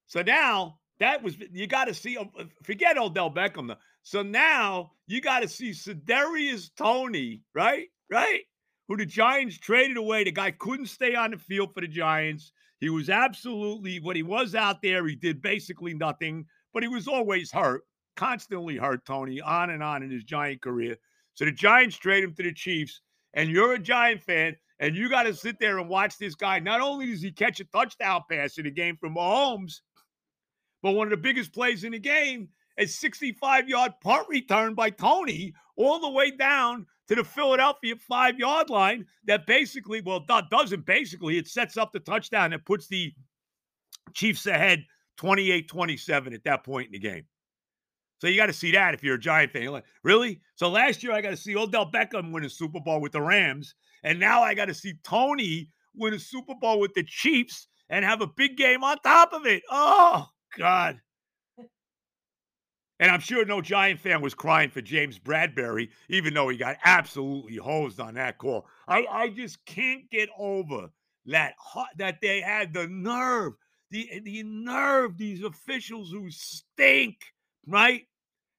So 0.06 0.22
now 0.22 0.78
that 1.00 1.22
was 1.22 1.36
you 1.52 1.66
got 1.66 1.86
to 1.86 1.94
see. 1.94 2.16
Uh, 2.16 2.24
forget 2.62 2.98
Odell 2.98 3.30
Beckham. 3.30 3.68
Though. 3.68 3.76
So 4.02 4.22
now 4.22 4.92
you 5.06 5.20
got 5.20 5.40
to 5.40 5.48
see 5.48 5.70
Kadarius 5.70 6.70
Toney, 6.76 7.42
right? 7.54 7.88
Right? 8.10 8.42
who 8.90 8.96
the 8.96 9.06
Giants 9.06 9.56
traded 9.56 9.96
away. 9.96 10.24
The 10.24 10.32
guy 10.32 10.50
couldn't 10.50 10.86
stay 10.86 11.14
on 11.14 11.30
the 11.30 11.38
field 11.38 11.72
for 11.72 11.80
the 11.80 11.86
Giants. 11.86 12.50
He 12.80 12.90
was 12.90 13.08
absolutely, 13.08 14.00
when 14.00 14.16
he 14.16 14.24
was 14.24 14.56
out 14.56 14.82
there, 14.82 15.06
he 15.06 15.14
did 15.14 15.40
basically 15.40 15.94
nothing, 15.94 16.44
but 16.72 16.82
he 16.82 16.88
was 16.88 17.08
always 17.08 17.50
hurt, 17.50 17.82
constantly 18.16 18.76
hurt, 18.76 19.04
Toney, 19.04 19.40
on 19.40 19.70
and 19.70 19.82
on 19.82 20.02
in 20.02 20.10
his 20.10 20.24
Giant 20.24 20.62
career. 20.62 20.96
So 21.34 21.44
the 21.44 21.52
Giants 21.52 21.96
trade 21.96 22.24
him 22.24 22.34
to 22.34 22.42
the 22.42 22.52
Chiefs, 22.52 23.00
and 23.34 23.50
you're 23.50 23.74
a 23.74 23.78
Giant 23.78 24.22
fan, 24.22 24.56
and 24.78 24.96
you 24.96 25.08
got 25.08 25.24
to 25.24 25.34
sit 25.34 25.58
there 25.58 25.78
and 25.78 25.88
watch 25.88 26.18
this 26.18 26.34
guy. 26.34 26.58
Not 26.58 26.80
only 26.80 27.06
does 27.06 27.22
he 27.22 27.32
catch 27.32 27.60
a 27.60 27.64
touchdown 27.64 28.22
pass 28.30 28.58
in 28.58 28.64
the 28.64 28.70
game 28.70 28.96
from 28.96 29.14
Mahomes, 29.14 29.80
but 30.82 30.92
one 30.92 31.06
of 31.06 31.10
the 31.10 31.16
biggest 31.16 31.52
plays 31.52 31.84
in 31.84 31.92
the 31.92 31.98
game 31.98 32.48
a 32.78 32.86
65 32.86 33.68
yard 33.68 33.92
punt 34.02 34.26
return 34.28 34.74
by 34.74 34.90
Toney 34.90 35.52
all 35.76 36.00
the 36.00 36.08
way 36.08 36.30
down 36.30 36.86
to 37.08 37.14
the 37.14 37.24
Philadelphia 37.24 37.94
five 37.96 38.38
yard 38.38 38.70
line 38.70 39.06
that 39.26 39.46
basically, 39.46 40.00
well, 40.00 40.24
doesn't 40.50 40.86
basically, 40.86 41.38
it 41.38 41.46
sets 41.46 41.76
up 41.76 41.92
the 41.92 42.00
touchdown 42.00 42.50
that 42.50 42.64
puts 42.64 42.86
the 42.88 43.12
Chiefs 44.14 44.46
ahead 44.46 44.84
28 45.20 45.68
27 45.68 46.32
at 46.32 46.44
that 46.44 46.64
point 46.64 46.86
in 46.86 46.92
the 46.92 46.98
game. 46.98 47.24
So 48.22 48.26
you 48.26 48.38
got 48.38 48.46
to 48.46 48.54
see 48.54 48.70
that 48.72 48.94
if 48.94 49.02
you're 49.04 49.16
a 49.16 49.20
Giant 49.20 49.52
fan. 49.52 49.66
Like, 49.66 49.84
really? 50.02 50.40
So 50.54 50.70
last 50.70 51.02
year 51.02 51.12
I 51.12 51.20
got 51.20 51.28
to 51.28 51.36
see 51.36 51.54
Odell 51.54 51.90
Beckham 51.90 52.32
win 52.32 52.46
a 52.46 52.48
Super 52.48 52.80
Bowl 52.80 53.02
with 53.02 53.12
the 53.12 53.20
Rams, 53.20 53.74
and 54.02 54.18
now 54.18 54.42
I 54.42 54.54
got 54.54 54.68
to 54.68 54.74
see 54.74 54.94
Toney 55.04 55.68
win 55.94 56.14
a 56.14 56.18
Super 56.18 56.54
Bowl 56.58 56.80
with 56.80 56.94
the 56.94 57.04
Chiefs 57.04 57.68
and 57.90 58.02
have 58.02 58.22
a 58.22 58.26
big 58.26 58.56
game 58.56 58.82
on 58.82 58.96
top 59.04 59.34
of 59.34 59.44
it. 59.44 59.62
Oh 59.70 60.26
God. 60.56 60.98
And 62.98 63.10
I'm 63.10 63.20
sure 63.20 63.44
no 63.44 63.60
Giant 63.60 64.00
fan 64.00 64.22
was 64.22 64.32
crying 64.32 64.70
for 64.70 64.80
James 64.80 65.18
Bradberry, 65.18 65.90
even 66.08 66.32
though 66.32 66.48
he 66.48 66.56
got 66.56 66.76
absolutely 66.82 67.56
hosed 67.56 68.00
on 68.00 68.14
that 68.14 68.38
call. 68.38 68.66
I, 68.88 69.04
I 69.10 69.28
just 69.28 69.64
can't 69.66 70.08
get 70.10 70.30
over 70.38 70.88
that 71.26 71.54
that 71.98 72.22
they 72.22 72.40
had 72.40 72.72
the 72.72 72.86
nerve, 72.86 73.52
the 73.90 74.20
the 74.24 74.42
nerve, 74.42 75.16
these 75.18 75.42
officials 75.42 76.10
who 76.10 76.30
stink, 76.30 77.16
right? 77.66 78.02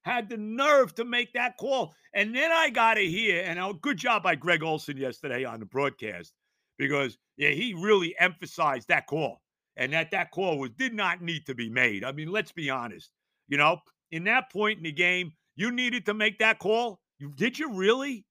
Had 0.02 0.28
the 0.28 0.36
nerve 0.36 0.94
to 0.96 1.04
make 1.04 1.32
that 1.34 1.56
call. 1.58 1.94
And 2.14 2.34
then 2.34 2.50
I 2.50 2.70
got 2.70 2.94
to 2.94 3.06
hear, 3.06 3.42
and 3.44 3.58
a 3.58 3.72
good 3.80 3.96
job 3.96 4.22
by 4.22 4.34
Greg 4.34 4.62
Olsen 4.62 4.96
yesterday 4.96 5.44
on 5.44 5.60
the 5.60 5.66
broadcast, 5.66 6.32
because 6.78 7.16
yeah, 7.36 7.50
he 7.50 7.74
really 7.74 8.14
emphasized 8.18 8.88
that 8.88 9.06
call 9.06 9.40
and 9.76 9.92
that 9.92 10.10
that 10.10 10.30
call 10.30 10.58
was 10.58 10.70
did 10.70 10.94
not 10.94 11.22
need 11.22 11.46
to 11.46 11.54
be 11.54 11.68
made. 11.68 12.04
I 12.04 12.12
mean, 12.12 12.30
let's 12.30 12.52
be 12.52 12.70
honest. 12.70 13.10
You 13.48 13.58
know, 13.58 13.78
in 14.10 14.24
that 14.24 14.50
point 14.52 14.78
in 14.78 14.84
the 14.84 14.92
game, 14.92 15.32
you 15.56 15.70
needed 15.70 16.06
to 16.06 16.14
make 16.14 16.38
that 16.38 16.58
call? 16.58 17.00
Did 17.36 17.58
you 17.58 17.72
really? 17.72 18.24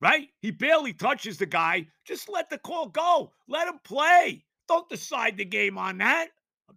Right? 0.00 0.28
He 0.40 0.50
barely 0.50 0.92
touches 0.92 1.38
the 1.38 1.46
guy. 1.46 1.86
Just 2.06 2.28
let 2.28 2.50
the 2.50 2.58
call 2.58 2.88
go. 2.88 3.32
Let 3.48 3.68
him 3.68 3.78
play. 3.84 4.44
Don't 4.68 4.88
decide 4.88 5.36
the 5.36 5.44
game 5.44 5.78
on 5.78 5.98
that. 5.98 6.28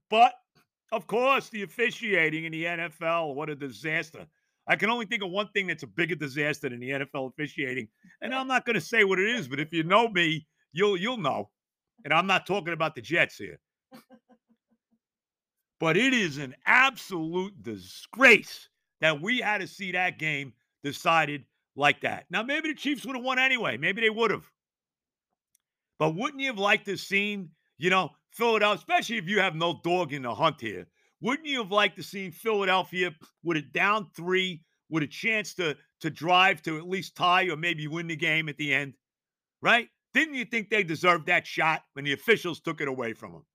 But, 0.09 0.33
of 0.91 1.07
course, 1.07 1.49
the 1.49 1.63
officiating 1.63 2.45
in 2.45 2.51
the 2.51 2.65
NFL, 2.65 3.35
what 3.35 3.49
a 3.49 3.55
disaster. 3.55 4.25
I 4.67 4.75
can 4.75 4.89
only 4.89 5.05
think 5.05 5.23
of 5.23 5.29
one 5.29 5.49
thing 5.53 5.67
that's 5.67 5.83
a 5.83 5.87
bigger 5.87 6.15
disaster 6.15 6.69
than 6.69 6.79
the 6.79 6.89
NFL 6.89 7.31
officiating. 7.31 7.87
And 8.21 8.35
I'm 8.35 8.47
not 8.47 8.65
going 8.65 8.73
to 8.73 8.81
say 8.81 9.03
what 9.05 9.19
it 9.19 9.29
is, 9.29 9.47
but 9.47 9.59
if 9.59 9.71
you 9.71 9.83
know 9.83 10.09
me, 10.09 10.45
you'll 10.73 10.97
you'll 10.97 11.17
know. 11.17 11.49
And 12.03 12.13
I'm 12.13 12.27
not 12.27 12.45
talking 12.45 12.73
about 12.73 12.93
the 12.95 13.01
Jets 13.01 13.37
here. 13.37 13.59
But 15.79 15.95
it 15.95 16.13
is 16.13 16.37
an 16.37 16.55
absolute 16.65 17.61
disgrace 17.61 18.67
that 18.99 19.21
we 19.21 19.39
had 19.39 19.59
to 19.59 19.67
see 19.67 19.91
that 19.91 20.17
game 20.17 20.53
decided 20.83 21.45
like 21.75 22.01
that. 22.01 22.25
Now, 22.29 22.43
maybe 22.43 22.69
the 22.69 22.75
Chiefs 22.75 23.05
would 23.05 23.15
have 23.15 23.23
won 23.23 23.39
anyway. 23.39 23.77
Maybe 23.77 24.01
they 24.01 24.09
would 24.09 24.31
have. 24.31 24.49
But 25.99 26.15
wouldn't 26.15 26.41
you 26.41 26.47
have 26.47 26.57
liked 26.57 26.85
to 26.85 26.97
seen, 26.97 27.49
you 27.77 27.89
know, 27.89 28.09
Philadelphia, 28.31 28.79
especially 28.79 29.17
if 29.17 29.27
you 29.27 29.39
have 29.39 29.55
no 29.55 29.79
dog 29.83 30.13
in 30.13 30.23
the 30.23 30.33
hunt 30.33 30.61
here, 30.61 30.87
wouldn't 31.21 31.47
you 31.47 31.61
have 31.61 31.71
liked 31.71 31.95
to 31.97 32.03
seen 32.03 32.31
Philadelphia 32.31 33.11
with 33.43 33.57
a 33.57 33.61
down 33.61 34.09
three, 34.15 34.61
with 34.89 35.03
a 35.03 35.07
chance 35.07 35.53
to 35.55 35.75
to 36.01 36.09
drive 36.09 36.61
to 36.61 36.77
at 36.77 36.87
least 36.87 37.15
tie 37.15 37.49
or 37.49 37.57
maybe 37.57 37.87
win 37.87 38.07
the 38.07 38.15
game 38.15 38.49
at 38.49 38.57
the 38.57 38.73
end? 38.73 38.93
Right? 39.61 39.87
Didn't 40.13 40.35
you 40.35 40.45
think 40.45 40.69
they 40.69 40.83
deserved 40.83 41.27
that 41.27 41.45
shot 41.45 41.83
when 41.93 42.05
the 42.05 42.13
officials 42.13 42.59
took 42.59 42.81
it 42.81 42.87
away 42.87 43.13
from 43.13 43.33
them? 43.33 43.45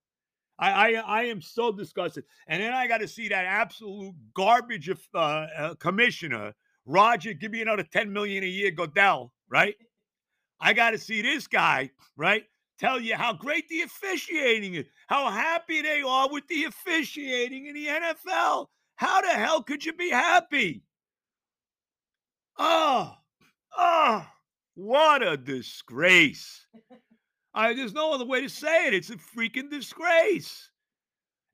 I, 0.58 0.70
I, 0.70 0.88
I 1.00 1.22
am 1.24 1.40
so 1.40 1.72
disgusted. 1.72 2.24
And 2.46 2.62
then 2.62 2.72
I 2.72 2.86
got 2.86 2.98
to 2.98 3.08
see 3.08 3.28
that 3.28 3.46
absolute 3.46 4.14
garbage 4.34 4.88
of 4.88 5.00
uh, 5.14 5.46
uh, 5.58 5.74
commissioner, 5.74 6.52
Roger, 6.86 7.32
give 7.32 7.50
me 7.50 7.62
another 7.62 7.82
10 7.82 8.12
million 8.12 8.44
a 8.44 8.46
year, 8.46 8.70
Goodell, 8.70 9.32
right? 9.50 9.74
I 10.60 10.72
got 10.72 10.90
to 10.90 10.98
see 10.98 11.22
this 11.22 11.48
guy, 11.48 11.90
right? 12.16 12.44
Tell 12.82 12.98
you 12.98 13.14
how 13.14 13.32
great 13.32 13.68
the 13.68 13.82
officiating 13.82 14.74
is, 14.74 14.86
how 15.06 15.30
happy 15.30 15.82
they 15.82 16.02
are 16.02 16.28
with 16.28 16.48
the 16.48 16.64
officiating 16.64 17.66
in 17.66 17.74
the 17.74 17.86
NFL. 17.86 18.66
How 18.96 19.20
the 19.20 19.28
hell 19.28 19.62
could 19.62 19.84
you 19.84 19.92
be 19.92 20.10
happy? 20.10 20.82
Oh, 22.58 23.14
oh, 23.78 24.26
what 24.74 25.22
a 25.22 25.36
disgrace. 25.36 26.66
I, 27.54 27.72
there's 27.72 27.94
no 27.94 28.14
other 28.14 28.26
way 28.26 28.40
to 28.40 28.48
say 28.48 28.88
it. 28.88 28.94
It's 28.94 29.10
a 29.10 29.16
freaking 29.16 29.70
disgrace. 29.70 30.68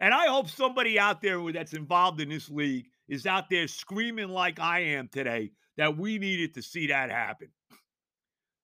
And 0.01 0.15
I 0.15 0.29
hope 0.29 0.49
somebody 0.49 0.99
out 0.99 1.21
there 1.21 1.41
that's 1.53 1.75
involved 1.75 2.23
in 2.23 2.31
this 2.31 2.49
league 2.49 2.87
is 3.07 3.27
out 3.27 3.51
there 3.51 3.69
screaming 3.69 4.31
like 4.31 4.61
I 4.61 4.81
am 4.81 5.09
today 5.09 5.51
that 5.77 5.99
we 5.99 6.19
needed 6.19 6.55
to 6.55 6.63
see 6.63 6.87
that 6.87 7.11
happen. 7.11 7.49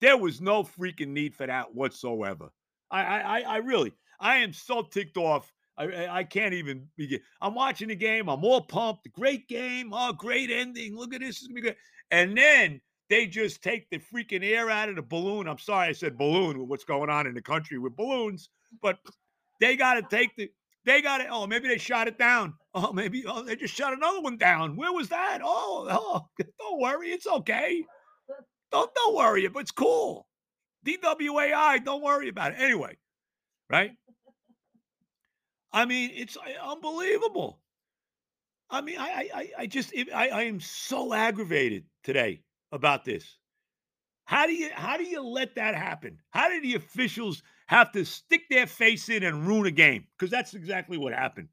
There 0.05 0.19
was 0.19 0.39
no 0.39 0.63
freaking 0.63 1.09
need 1.09 1.35
for 1.35 1.47
that 1.47 1.75
whatsoever. 1.75 2.51
I, 2.91 3.01
I, 3.03 3.41
I 3.41 3.57
really, 3.57 3.91
I 4.21 4.37
am 4.37 4.53
so 4.53 4.83
ticked 4.83 5.17
off. 5.17 5.51
I, 5.79 6.07
I 6.09 6.25
can't 6.25 6.53
even 6.53 6.87
begin. 6.99 7.21
I'm 7.41 7.55
watching 7.55 7.89
the 7.89 7.97
game. 7.97 8.29
I'm 8.29 8.45
all 8.45 8.61
pumped. 8.61 9.11
Great 9.13 9.49
game. 9.49 9.95
Oh, 9.95 10.13
great 10.13 10.51
ending. 10.51 10.95
Look 10.95 11.15
at 11.15 11.23
this. 11.23 11.39
It's 11.39 11.47
gonna 11.47 11.55
be 11.55 11.63
good. 11.63 11.77
And 12.11 12.37
then 12.37 12.83
they 13.09 13.27
just 13.27 13.63
take 13.63 13.89
the 13.89 13.99
freaking 13.99 14.45
air 14.45 14.69
out 14.69 14.91
of 14.91 14.97
the 14.97 15.03
balloon. 15.03 15.49
I'm 15.49 15.57
sorry 15.57 15.89
I 15.89 15.93
said 15.93 16.19
balloon 16.19 16.59
with 16.59 16.69
what's 16.69 16.85
going 16.85 17.09
on 17.09 17.27
in 17.27 17.33
the 17.33 17.41
country 17.41 17.79
with 17.79 17.97
balloons, 17.97 18.51
but 18.83 18.99
they 19.59 19.75
got 19.75 19.95
to 19.95 20.03
take 20.03 20.37
the, 20.37 20.51
they 20.85 21.01
got 21.01 21.23
it. 21.23 21.29
Oh, 21.31 21.47
maybe 21.47 21.67
they 21.67 21.79
shot 21.79 22.09
it 22.09 22.19
down. 22.19 22.53
Oh, 22.77 22.93
maybe 22.93 23.25
oh, 23.25 23.45
they 23.45 23.55
just 23.55 23.73
shot 23.73 23.93
another 23.93 24.21
one 24.21 24.37
down. 24.37 24.75
Where 24.75 24.93
was 24.93 25.09
that? 25.11 25.39
Oh, 25.45 25.87
oh, 25.89 26.27
don't 26.59 26.81
worry. 26.81 27.11
It's 27.11 27.25
okay. 27.25 27.85
Don't, 28.75 28.93
don't 28.93 29.15
worry. 29.15 29.47
But 29.47 29.61
it's 29.61 29.71
cool. 29.71 30.27
DWAI, 30.85 31.85
don't 31.85 32.03
worry 32.03 32.29
about 32.29 32.53
it. 32.53 32.57
Anyway, 32.59 32.97
right? 33.71 33.93
I 35.73 35.85
mean, 35.85 36.11
it's 36.13 36.37
uh, 36.37 36.71
unbelievable. 36.73 37.61
I 38.69 38.81
mean, 38.81 38.97
I, 38.99 39.29
I, 39.33 39.51
I 39.61 39.67
just, 39.67 39.93
I, 40.13 40.29
I 40.29 40.43
am 40.43 40.59
so 40.59 41.15
aggravated 41.15 41.85
today 42.03 42.41
about 42.73 43.05
this. 43.05 43.39
How 44.25 44.47
do 44.47 44.53
you 44.53 44.71
how 44.75 44.97
do 44.97 45.05
you 45.05 45.23
let 45.23 45.55
that 45.55 45.77
happen? 45.77 46.19
How 46.31 46.49
do 46.49 46.61
the 46.61 46.75
officials 46.75 47.45
have 47.69 47.93
to 47.93 48.05
stick 48.05 48.43
their 48.51 48.67
face 48.67 49.09
in 49.09 49.23
and 49.23 49.47
ruin 49.47 49.67
a 49.67 49.71
game? 49.71 50.05
Because 50.19 50.33
that's 50.33 50.55
exactly 50.55 50.99
what 50.99 51.13
happened, 51.13 51.49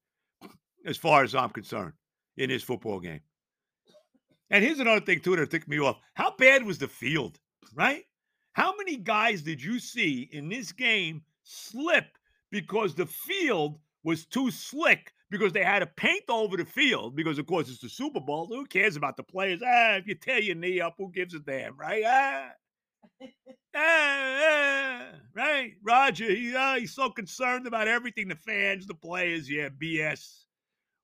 as 0.88 0.98
far 0.98 1.24
as 1.24 1.36
I'm 1.36 1.50
concerned, 1.50 1.94
in 2.38 2.50
this 2.50 2.64
football 2.64 3.00
game. 3.00 3.20
And 4.52 4.66
here's 4.66 4.80
another 4.80 5.00
thing 5.02 5.22
too 5.22 5.36
that 5.38 5.50
took 5.50 5.68
me 5.68 5.80
off. 5.80 5.98
How 6.14 6.36
bad 6.38 6.66
was 6.66 6.78
the 6.78 6.88
field? 6.88 7.40
Right? 7.74 8.04
How 8.52 8.76
many 8.76 8.98
guys 8.98 9.42
did 9.42 9.64
you 9.64 9.80
see 9.80 10.30
in 10.34 10.50
this 10.50 10.74
game 10.74 11.22
slip 11.44 12.18
because 12.52 12.94
the 12.94 13.06
field 13.06 13.80
was 14.04 14.26
too 14.26 14.52
slick 14.52 15.14
because 15.30 15.54
they 15.54 15.64
had 15.64 15.80
to 15.80 15.86
paint 15.86 16.26
over 16.28 16.58
the 16.58 16.66
field 16.66 17.16
because, 17.16 17.40
of 17.40 17.48
course, 17.48 17.70
it's 17.70 17.80
the 17.80 17.88
Super 17.88 18.20
Bowl. 18.20 18.48
Who 18.48 18.66
cares 18.66 18.98
about 18.98 19.16
the 19.16 19.24
players? 19.24 19.62
Ah, 19.66 19.96
if 19.96 20.06
you 20.06 20.16
tear 20.16 20.42
your 20.42 20.56
knee 20.56 20.82
up, 20.82 20.96
who 20.98 21.10
gives 21.12 21.34
a 21.34 21.40
damn, 21.40 21.78
right? 21.78 22.04
Ah, 22.06 22.50
ah, 23.24 23.30
ah 23.78 25.02
right? 25.34 25.72
Roger, 25.82 26.26
he, 26.26 26.54
ah, 26.58 26.76
he's 26.78 26.94
so 26.94 27.10
concerned 27.10 27.68
about 27.68 27.88
everything 27.88 28.28
the 28.28 28.36
fans, 28.36 28.86
the 28.86 28.94
players. 28.94 29.50
Yeah, 29.50 29.70
BS. 29.70 30.44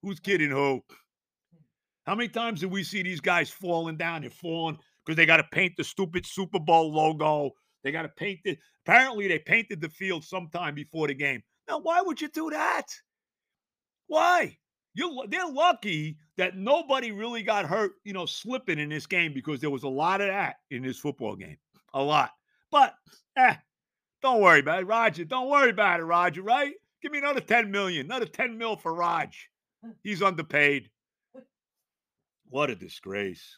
Who's 0.04 0.20
kidding 0.20 0.52
who? 0.52 0.84
How 2.08 2.16
many 2.16 2.30
times 2.30 2.62
do 2.62 2.70
we 2.70 2.84
see 2.84 3.04
these 3.04 3.20
guys 3.20 3.50
falling 3.50 3.98
down? 3.98 4.22
They're 4.22 4.30
falling 4.30 4.80
because 5.06 5.18
they 5.18 5.26
got 5.26 5.38
to 5.38 5.48
paint 5.52 5.74
the 5.76 5.84
stupid 5.84 6.26
Super 6.26 6.58
Bowl 6.58 6.94
logo. 6.94 7.52
They 7.84 7.92
got 7.92 8.04
to 8.04 8.10
paint 8.10 8.40
it. 8.46 8.60
Apparently, 8.86 9.28
they 9.28 9.40
painted 9.40 9.82
the 9.82 9.90
field 9.90 10.24
sometime 10.24 10.74
before 10.74 11.08
the 11.08 11.14
game. 11.14 11.44
Now, 11.68 11.80
why 11.80 12.02
would 12.02 12.22
you 12.22 12.30
do 12.30 12.50
that? 12.52 12.86
Why? 14.08 14.58
You 14.94 15.26
they're 15.28 15.50
lucky 15.50 16.18
that 16.38 16.56
nobody 16.56 17.12
really 17.12 17.44
got 17.44 17.66
hurt, 17.66 17.92
you 18.06 18.14
know, 18.14 18.26
slipping 18.26 18.80
in 18.80 18.88
this 18.88 19.06
game 19.06 19.34
because 19.34 19.60
there 19.60 19.70
was 19.70 19.84
a 19.84 19.90
lot 19.90 20.22
of 20.22 20.28
that 20.28 20.56
in 20.72 20.84
this 20.84 20.98
football 20.98 21.36
game. 21.36 21.58
A 21.94 22.02
lot. 22.02 22.32
But 22.72 22.96
eh, 23.38 23.56
don't 24.22 24.42
worry 24.42 24.62
about 24.62 24.82
it, 24.82 24.88
Roger. 24.88 25.26
Don't 25.26 25.50
worry 25.50 25.72
about 25.72 26.00
it, 26.00 26.04
Roger, 26.04 26.42
right? 26.42 26.74
Give 27.02 27.12
me 27.12 27.18
another 27.18 27.42
10 27.42 27.70
million, 27.70 28.06
another 28.06 28.26
10 28.26 28.58
mil 28.58 28.78
for 28.78 28.94
Raj. 28.94 29.50
He's 30.04 30.24
underpaid. 30.24 30.90
What 32.50 32.70
a 32.70 32.76
disgrace. 32.76 33.58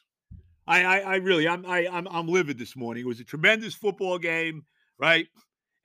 I, 0.68 0.84
I, 0.84 0.98
I 1.00 1.16
really, 1.16 1.48
I'm, 1.48 1.66
I, 1.66 1.88
I'm, 1.88 2.08
I'm 2.08 2.28
livid 2.28 2.58
this 2.58 2.76
morning. 2.76 3.04
It 3.04 3.08
was 3.08 3.20
a 3.20 3.24
tremendous 3.24 3.74
football 3.74 4.20
game, 4.20 4.64
right? 5.00 5.28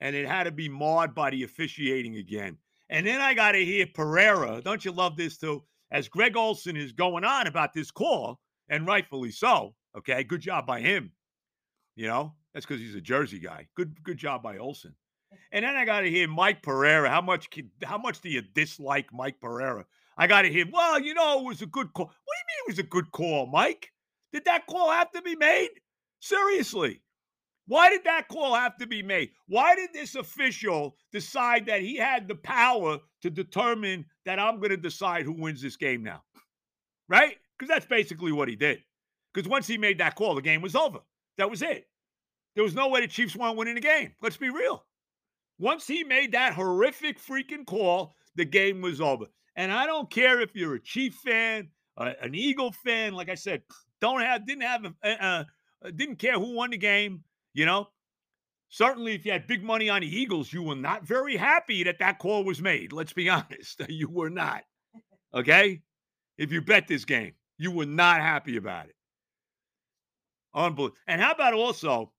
And 0.01 0.15
it 0.15 0.27
had 0.27 0.43
to 0.43 0.51
be 0.51 0.69
marred 0.69 1.15
by 1.15 1.29
the 1.29 1.43
officiating 1.43 2.17
again. 2.17 2.57
And 2.89 3.05
then 3.05 3.21
I 3.21 3.33
got 3.33 3.53
to 3.53 3.65
hear 3.65 3.87
Pereira. 3.87 4.61
Don't 4.63 4.85
you 4.85 4.91
love 4.91 5.17
this 5.17 5.37
too? 5.37 5.63
As 5.91 6.07
Greg 6.07 6.35
Olsen 6.35 6.75
is 6.75 6.91
going 6.91 7.23
on 7.23 7.47
about 7.47 7.73
this 7.73 7.91
call, 7.91 8.39
and 8.69 8.87
rightfully 8.87 9.31
so. 9.31 9.75
Okay, 9.97 10.23
good 10.23 10.41
job 10.41 10.67
by 10.67 10.81
him. 10.81 11.11
You 11.95 12.07
know, 12.07 12.33
that's 12.53 12.65
because 12.65 12.81
he's 12.81 12.95
a 12.95 13.01
Jersey 13.01 13.39
guy. 13.39 13.67
Good, 13.75 14.03
good 14.03 14.17
job 14.17 14.43
by 14.43 14.57
Olsen. 14.57 14.93
And 15.51 15.63
then 15.63 15.75
I 15.75 15.85
got 15.85 16.01
to 16.01 16.09
hear 16.09 16.27
Mike 16.27 16.61
Pereira. 16.61 17.09
How 17.09 17.21
much? 17.21 17.49
How 17.83 17.97
much 17.97 18.21
do 18.21 18.29
you 18.29 18.41
dislike 18.41 19.07
Mike 19.13 19.39
Pereira? 19.41 19.85
I 20.17 20.27
got 20.27 20.43
to 20.43 20.49
hear. 20.49 20.65
Well, 20.71 20.99
you 20.99 21.13
know, 21.13 21.39
it 21.39 21.45
was 21.45 21.61
a 21.61 21.65
good 21.65 21.93
call. 21.93 22.05
What 22.05 22.34
was 22.67 22.79
a 22.79 22.83
good 22.83 23.11
call, 23.11 23.47
Mike? 23.47 23.91
Did 24.33 24.45
that 24.45 24.67
call 24.67 24.91
have 24.91 25.11
to 25.11 25.21
be 25.21 25.35
made? 25.35 25.69
Seriously. 26.19 27.01
Why 27.67 27.89
did 27.89 28.03
that 28.03 28.27
call 28.27 28.53
have 28.53 28.77
to 28.77 28.87
be 28.87 29.01
made? 29.01 29.31
Why 29.47 29.75
did 29.75 29.89
this 29.93 30.15
official 30.15 30.95
decide 31.11 31.65
that 31.65 31.81
he 31.81 31.95
had 31.95 32.27
the 32.27 32.35
power 32.35 32.99
to 33.23 33.29
determine 33.29 34.05
that 34.25 34.39
I'm 34.39 34.57
going 34.57 34.69
to 34.69 34.77
decide 34.77 35.25
who 35.25 35.33
wins 35.33 35.61
this 35.61 35.77
game 35.77 36.03
now? 36.03 36.21
Right? 37.09 37.37
Because 37.57 37.69
that's 37.69 37.85
basically 37.85 38.31
what 38.31 38.49
he 38.49 38.55
did. 38.55 38.79
Because 39.33 39.49
once 39.49 39.67
he 39.67 39.77
made 39.77 39.97
that 39.99 40.15
call, 40.15 40.35
the 40.35 40.41
game 40.41 40.61
was 40.61 40.75
over. 40.75 40.99
That 41.37 41.49
was 41.49 41.61
it. 41.61 41.87
There 42.55 42.63
was 42.63 42.75
no 42.75 42.87
way 42.87 43.01
the 43.01 43.07
Chiefs 43.07 43.35
weren't 43.35 43.57
winning 43.57 43.75
the 43.75 43.81
game. 43.81 44.13
Let's 44.21 44.37
be 44.37 44.49
real. 44.49 44.83
Once 45.59 45.87
he 45.87 46.03
made 46.03 46.33
that 46.33 46.53
horrific 46.53 47.19
freaking 47.19 47.65
call, 47.65 48.15
the 48.35 48.45
game 48.45 48.81
was 48.81 49.01
over. 49.01 49.25
And 49.55 49.71
I 49.71 49.85
don't 49.85 50.09
care 50.11 50.41
if 50.41 50.55
you're 50.55 50.75
a 50.75 50.81
Chief 50.81 51.15
fan, 51.15 51.69
uh, 51.97 52.13
an 52.21 52.35
Eagle 52.35 52.71
fan. 52.71 53.13
Like 53.13 53.29
I 53.29 53.35
said, 53.35 53.61
don't 54.01 54.21
have, 54.21 54.45
didn't 54.45 54.63
have, 54.63 54.85
a, 55.03 55.25
uh, 55.25 55.43
didn't 55.95 56.17
care 56.17 56.39
who 56.39 56.55
won 56.55 56.71
the 56.71 56.77
game. 56.77 57.23
You 57.53 57.65
know, 57.65 57.87
certainly 58.69 59.13
if 59.13 59.25
you 59.25 59.31
had 59.31 59.47
big 59.47 59.63
money 59.63 59.89
on 59.89 60.01
the 60.01 60.07
Eagles, 60.07 60.51
you 60.51 60.63
were 60.63 60.75
not 60.75 61.05
very 61.05 61.37
happy 61.37 61.83
that 61.83 61.99
that 61.99 62.19
call 62.19 62.43
was 62.43 62.61
made. 62.61 62.91
Let's 62.91 63.13
be 63.13 63.29
honest, 63.29 63.81
you 63.89 64.09
were 64.09 64.29
not. 64.29 64.63
Okay, 65.33 65.81
if 66.37 66.51
you 66.51 66.61
bet 66.61 66.87
this 66.87 67.05
game, 67.05 67.33
you 67.57 67.71
were 67.71 67.85
not 67.85 68.21
happy 68.21 68.57
about 68.57 68.85
it. 68.85 68.95
Unbelievable. 70.53 70.97
And 71.07 71.21
how 71.21 71.31
about 71.31 71.53
also? 71.53 72.11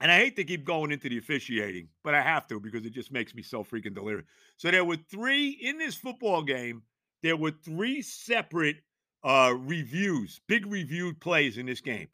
And 0.00 0.10
I 0.10 0.16
hate 0.16 0.36
to 0.36 0.44
keep 0.44 0.64
going 0.64 0.92
into 0.92 1.10
the 1.10 1.18
officiating, 1.18 1.88
but 2.02 2.14
I 2.14 2.22
have 2.22 2.46
to 2.48 2.58
because 2.58 2.86
it 2.86 2.94
just 2.94 3.12
makes 3.12 3.34
me 3.34 3.42
so 3.42 3.62
freaking 3.62 3.94
delirious. 3.94 4.24
So 4.56 4.70
there 4.70 4.84
were 4.84 4.96
three 4.96 5.50
in 5.50 5.76
this 5.76 5.94
football 5.94 6.42
game. 6.42 6.82
There 7.22 7.36
were 7.36 7.50
three 7.50 8.00
separate 8.00 8.76
uh, 9.24 9.54
reviews, 9.58 10.40
big 10.48 10.66
reviewed 10.66 11.20
plays 11.20 11.58
in 11.58 11.66
this 11.66 11.80
game. 11.80 12.08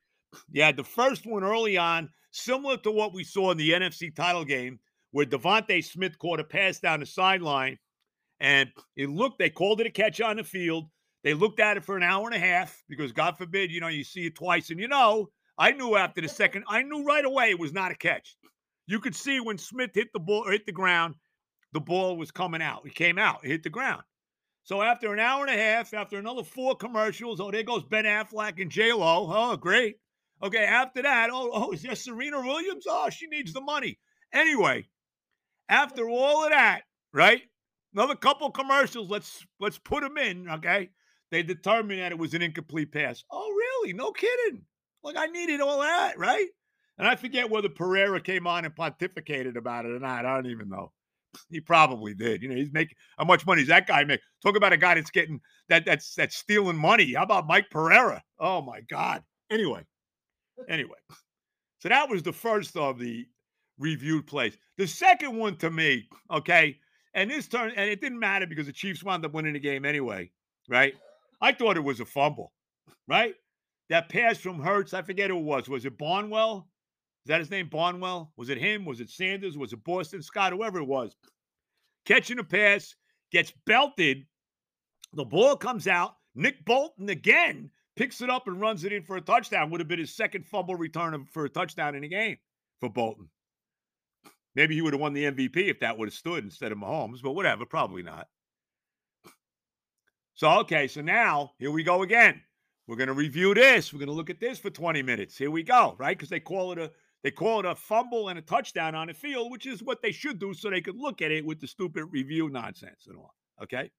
You 0.51 0.63
had 0.63 0.77
the 0.77 0.85
first 0.85 1.27
one 1.27 1.45
early 1.45 1.77
on, 1.77 2.11
similar 2.31 2.77
to 2.79 2.91
what 2.91 3.15
we 3.15 3.25
saw 3.25 3.51
in 3.51 3.59
the 3.59 3.71
NFC 3.71 4.15
title 4.15 4.45
game, 4.45 4.79
where 5.13 5.27
DeVonta 5.27 5.83
Smith 5.85 6.19
caught 6.19 6.41
a 6.41 6.45
pass 6.45 6.79
down 6.79 7.01
the 7.01 7.07
sideline, 7.07 7.79
and 8.41 8.71
it 8.97 9.09
looked. 9.09 9.39
They 9.39 9.51
called 9.51 9.81
it 9.81 9.87
a 9.87 9.91
catch 9.91 10.21
on 10.21 10.37
the 10.37 10.45
field. 10.45 10.89
They 11.25 11.35
looked 11.35 11.61
at 11.61 11.77
it 11.77 11.85
for 11.85 11.97
an 11.97 12.03
hour 12.03 12.27
and 12.27 12.35
a 12.35 12.39
half 12.39 12.83
because, 12.89 13.13
God 13.13 13.39
forbid, 13.39 13.71
you 13.71 13.81
know, 13.81 13.89
you 13.89 14.05
see 14.05 14.27
it 14.27 14.35
twice, 14.35 14.71
and 14.71 14.79
you 14.79 14.89
know 14.89 15.31
I 15.59 15.73
knew 15.73 15.97
after 15.97 16.21
the 16.21 16.29
second, 16.29 16.65
I 16.69 16.83
knew 16.83 17.05
right 17.05 17.25
away 17.25 17.51
it 17.51 17.59
was 17.59 17.73
not 17.73 17.93
a 17.93 17.97
catch. 17.97 18.37
You 18.87 19.01
could 19.01 19.17
see 19.17 19.41
when 19.41 19.59
Smith 19.59 19.91
hit 19.95 20.13
the 20.13 20.21
ball 20.21 20.45
or 20.47 20.53
hit 20.53 20.67
the 20.67 20.73
ground, 20.73 21.15
the 21.73 21.81
ball 21.81 22.17
was 22.17 22.31
coming 22.31 22.63
out. 22.63 22.83
It 22.85 22.95
came 22.95 23.19
out, 23.19 23.41
it 23.43 23.49
hit 23.49 23.63
the 23.63 23.71
ground. 23.71 24.03
So 24.67 24.83
after 24.83 25.13
an 25.13 25.21
hour 25.21 25.47
and 25.47 25.55
a 25.55 25.63
half, 25.63 25.95
after 25.95 26.19
another 26.19 26.43
four 26.43 26.75
commercials, 26.75 27.39
oh, 27.41 27.53
there 27.53 27.63
goes 27.63 27.85
Ben 27.85 28.05
Affleck 28.05 28.61
and 28.61 28.69
J 28.69 28.93
Lo. 28.93 29.31
Oh, 29.33 29.57
great. 29.57 29.95
Okay, 30.43 30.65
after 30.65 31.03
that, 31.03 31.31
oh, 31.33 31.51
oh, 31.55 31.71
is 31.71 31.83
there 31.83 31.95
Serena 31.95 32.41
Williams? 32.41 32.85
Oh, 32.89 33.09
she 33.09 33.29
needs 33.29 33.53
the 33.53 33.61
money. 33.61 34.01
Anyway, 34.33 34.89
after 35.69 36.11
all 36.11 36.43
of 36.43 36.51
that, 36.51 36.81
right? 37.13 37.43
Another 37.95 38.17
couple 38.17 38.51
commercials. 38.51 39.09
Let's 39.09 39.47
let's 39.61 39.79
put 39.79 40.03
them 40.03 40.19
in. 40.19 40.51
Okay, 40.51 40.91
they 41.31 41.45
determined 41.45 42.01
that 42.01 42.11
it 42.11 42.19
was 42.19 42.35
an 42.35 42.43
incomplete 42.43 42.91
pass. 42.91 43.23
Oh, 43.31 43.49
really? 43.49 43.93
No 43.93 44.11
kidding. 44.11 44.63
Like 45.05 45.17
I 45.17 45.27
needed 45.27 45.61
all 45.61 45.83
that, 45.83 46.19
right? 46.19 46.49
And 46.99 47.07
I 47.07 47.15
forget 47.15 47.51
whether 47.51 47.69
Pereira 47.69 48.21
came 48.21 48.49
on 48.49 48.65
and 48.65 48.75
pontificated 48.75 49.57
about 49.57 49.85
it 49.85 49.93
or 49.93 50.01
not. 50.01 50.27
I 50.27 50.35
don't 50.35 50.51
even 50.51 50.69
know. 50.69 50.91
He 51.51 51.61
probably 51.61 52.15
did. 52.15 52.43
You 52.43 52.49
know, 52.49 52.55
he's 52.55 52.73
making 52.73 52.97
how 53.19 53.25
much 53.25 53.47
money 53.47 53.63
does 53.63 53.69
that 53.69 53.87
guy 53.87 54.05
make? 54.05 54.21
Talk 54.43 54.57
about 54.57 54.73
a 54.73 54.77
guy 54.77 54.95
that's 54.95 55.11
getting 55.11 55.41
that 55.69 55.85
that's 55.85 56.15
that's 56.15 56.37
stealing 56.37 56.77
money. 56.77 57.15
How 57.15 57.23
about 57.23 57.47
Mike 57.47 57.71
Pereira? 57.71 58.23
Oh 58.39 58.63
my 58.63 58.81
God. 58.83 59.23
Anyway, 59.51 59.85
anyway. 60.69 60.99
So 61.79 61.89
that 61.89 62.09
was 62.09 62.23
the 62.23 62.33
first 62.33 62.77
of 62.77 62.99
the 62.99 63.27
reviewed 63.79 64.27
plays. 64.27 64.57
The 64.79 64.87
second 64.87 65.37
one 65.37 65.57
to 65.59 65.71
me, 65.71 66.09
okay, 66.31 66.79
and 67.15 67.31
this 67.31 67.47
turn, 67.47 67.73
and 67.77 67.91
it 67.91 68.01
didn't 68.01 68.19
matter 68.19 68.47
because 68.47 68.67
the 68.67 68.73
Chiefs 68.73 69.05
wound 69.05 69.25
up 69.25 69.33
winning 69.33 69.53
the 69.53 69.61
game 69.61 69.85
anyway, 69.85 70.31
right? 70.69 70.95
I 71.41 71.53
thought 71.53 71.77
it 71.77 71.85
was 71.85 72.01
a 72.01 72.07
fumble, 72.07 72.53
right? 73.07 73.35
that 73.89 74.09
pass 74.09 74.39
from 74.39 74.61
Hurts, 74.61 74.95
I 74.95 75.03
forget 75.03 75.31
who 75.31 75.39
it 75.39 75.45
was. 75.45 75.69
Was 75.69 75.85
it 75.85 75.99
Barnwell? 75.99 76.69
Is 77.27 77.29
that 77.29 77.41
his 77.41 77.51
name, 77.51 77.69
Barnwell? 77.69 78.31
Was 78.37 78.51
it 78.51 78.59
him? 78.59 78.85
Was 78.85 79.01
it 79.01 79.11
Sanders? 79.11 79.59
Was 79.59 79.73
it 79.73 79.83
Boston 79.83 80.23
Scott? 80.23 80.53
Whoever 80.53 80.79
it 80.79 80.87
was. 80.87 81.17
Catching 82.05 82.39
a 82.39 82.45
pass, 82.45 82.95
gets 83.33 83.53
belted. 83.67 84.27
The 85.13 85.25
ball 85.25 85.57
comes 85.57 85.89
out. 85.89 86.15
Nick 86.37 86.65
Bolton 86.65 87.09
again 87.09 87.69
picks 87.97 88.21
it 88.21 88.31
up 88.31 88.47
and 88.47 88.61
runs 88.61 88.85
it 88.85 88.93
in 88.93 89.03
for 89.03 89.17
a 89.17 89.21
touchdown. 89.21 89.71
Would 89.71 89.81
have 89.81 89.89
been 89.89 89.99
his 89.99 90.15
second 90.15 90.47
fumble 90.47 90.77
return 90.77 91.27
for 91.33 91.45
a 91.45 91.49
touchdown 91.49 91.97
in 91.97 92.03
the 92.03 92.09
game 92.09 92.37
for 92.79 92.89
Bolton. 92.89 93.29
Maybe 94.55 94.77
he 94.77 94.81
would 94.81 94.93
have 94.93 95.01
won 95.01 95.13
the 95.13 95.25
MVP 95.25 95.57
if 95.69 95.81
that 95.81 95.99
would 95.99 96.07
have 96.07 96.15
stood 96.15 96.45
instead 96.45 96.71
of 96.71 96.79
Mahomes, 96.79 97.25
but 97.25 97.33
whatever, 97.33 97.67
probably 97.67 98.05
not. 98.05 98.29
So, 100.35 100.49
okay, 100.61 100.87
so 100.87 101.01
now 101.01 101.55
here 101.59 101.73
we 101.73 101.83
go 101.83 102.03
again. 102.03 102.41
We're 102.87 102.95
going 102.95 103.09
to 103.09 103.15
review 103.15 103.53
this. 103.53 103.93
We're 103.93 103.99
going 103.99 104.11
to 104.11 104.15
look 104.15 104.31
at 104.31 104.39
this 104.39 104.61
for 104.61 104.71
20 104.71 105.03
minutes. 105.03 105.37
Here 105.37 105.51
we 105.51 105.65
go, 105.65 105.97
right? 105.99 106.17
Because 106.17 106.29
they 106.29 106.39
call 106.39 106.71
it 106.71 106.79
a 106.79 106.93
they 107.27 107.33
call 107.33 107.59
it 107.59 107.67
a 107.67 107.75
fumble 107.75 108.29
and 108.29 108.39
a 108.39 108.43
touchdown 108.43 108.95
on 108.95 109.09
the 109.09 109.13
field, 109.13 109.51
which 109.51 109.67
is 109.67 109.83
what 109.83 110.01
they 110.01 110.13
should 110.13 110.39
do 110.39 110.55
so 110.55 110.71
they 110.71 110.81
could 110.81 110.95
look 110.95 111.21
at 111.21 111.33
it 111.33 111.45
with 111.45 111.61
the 111.61 111.67
stupid 111.67 112.05
review 112.13 112.49
nonsense 112.49 113.09
and 113.09 113.17
all. 113.17 113.35
Okay. 113.61 113.91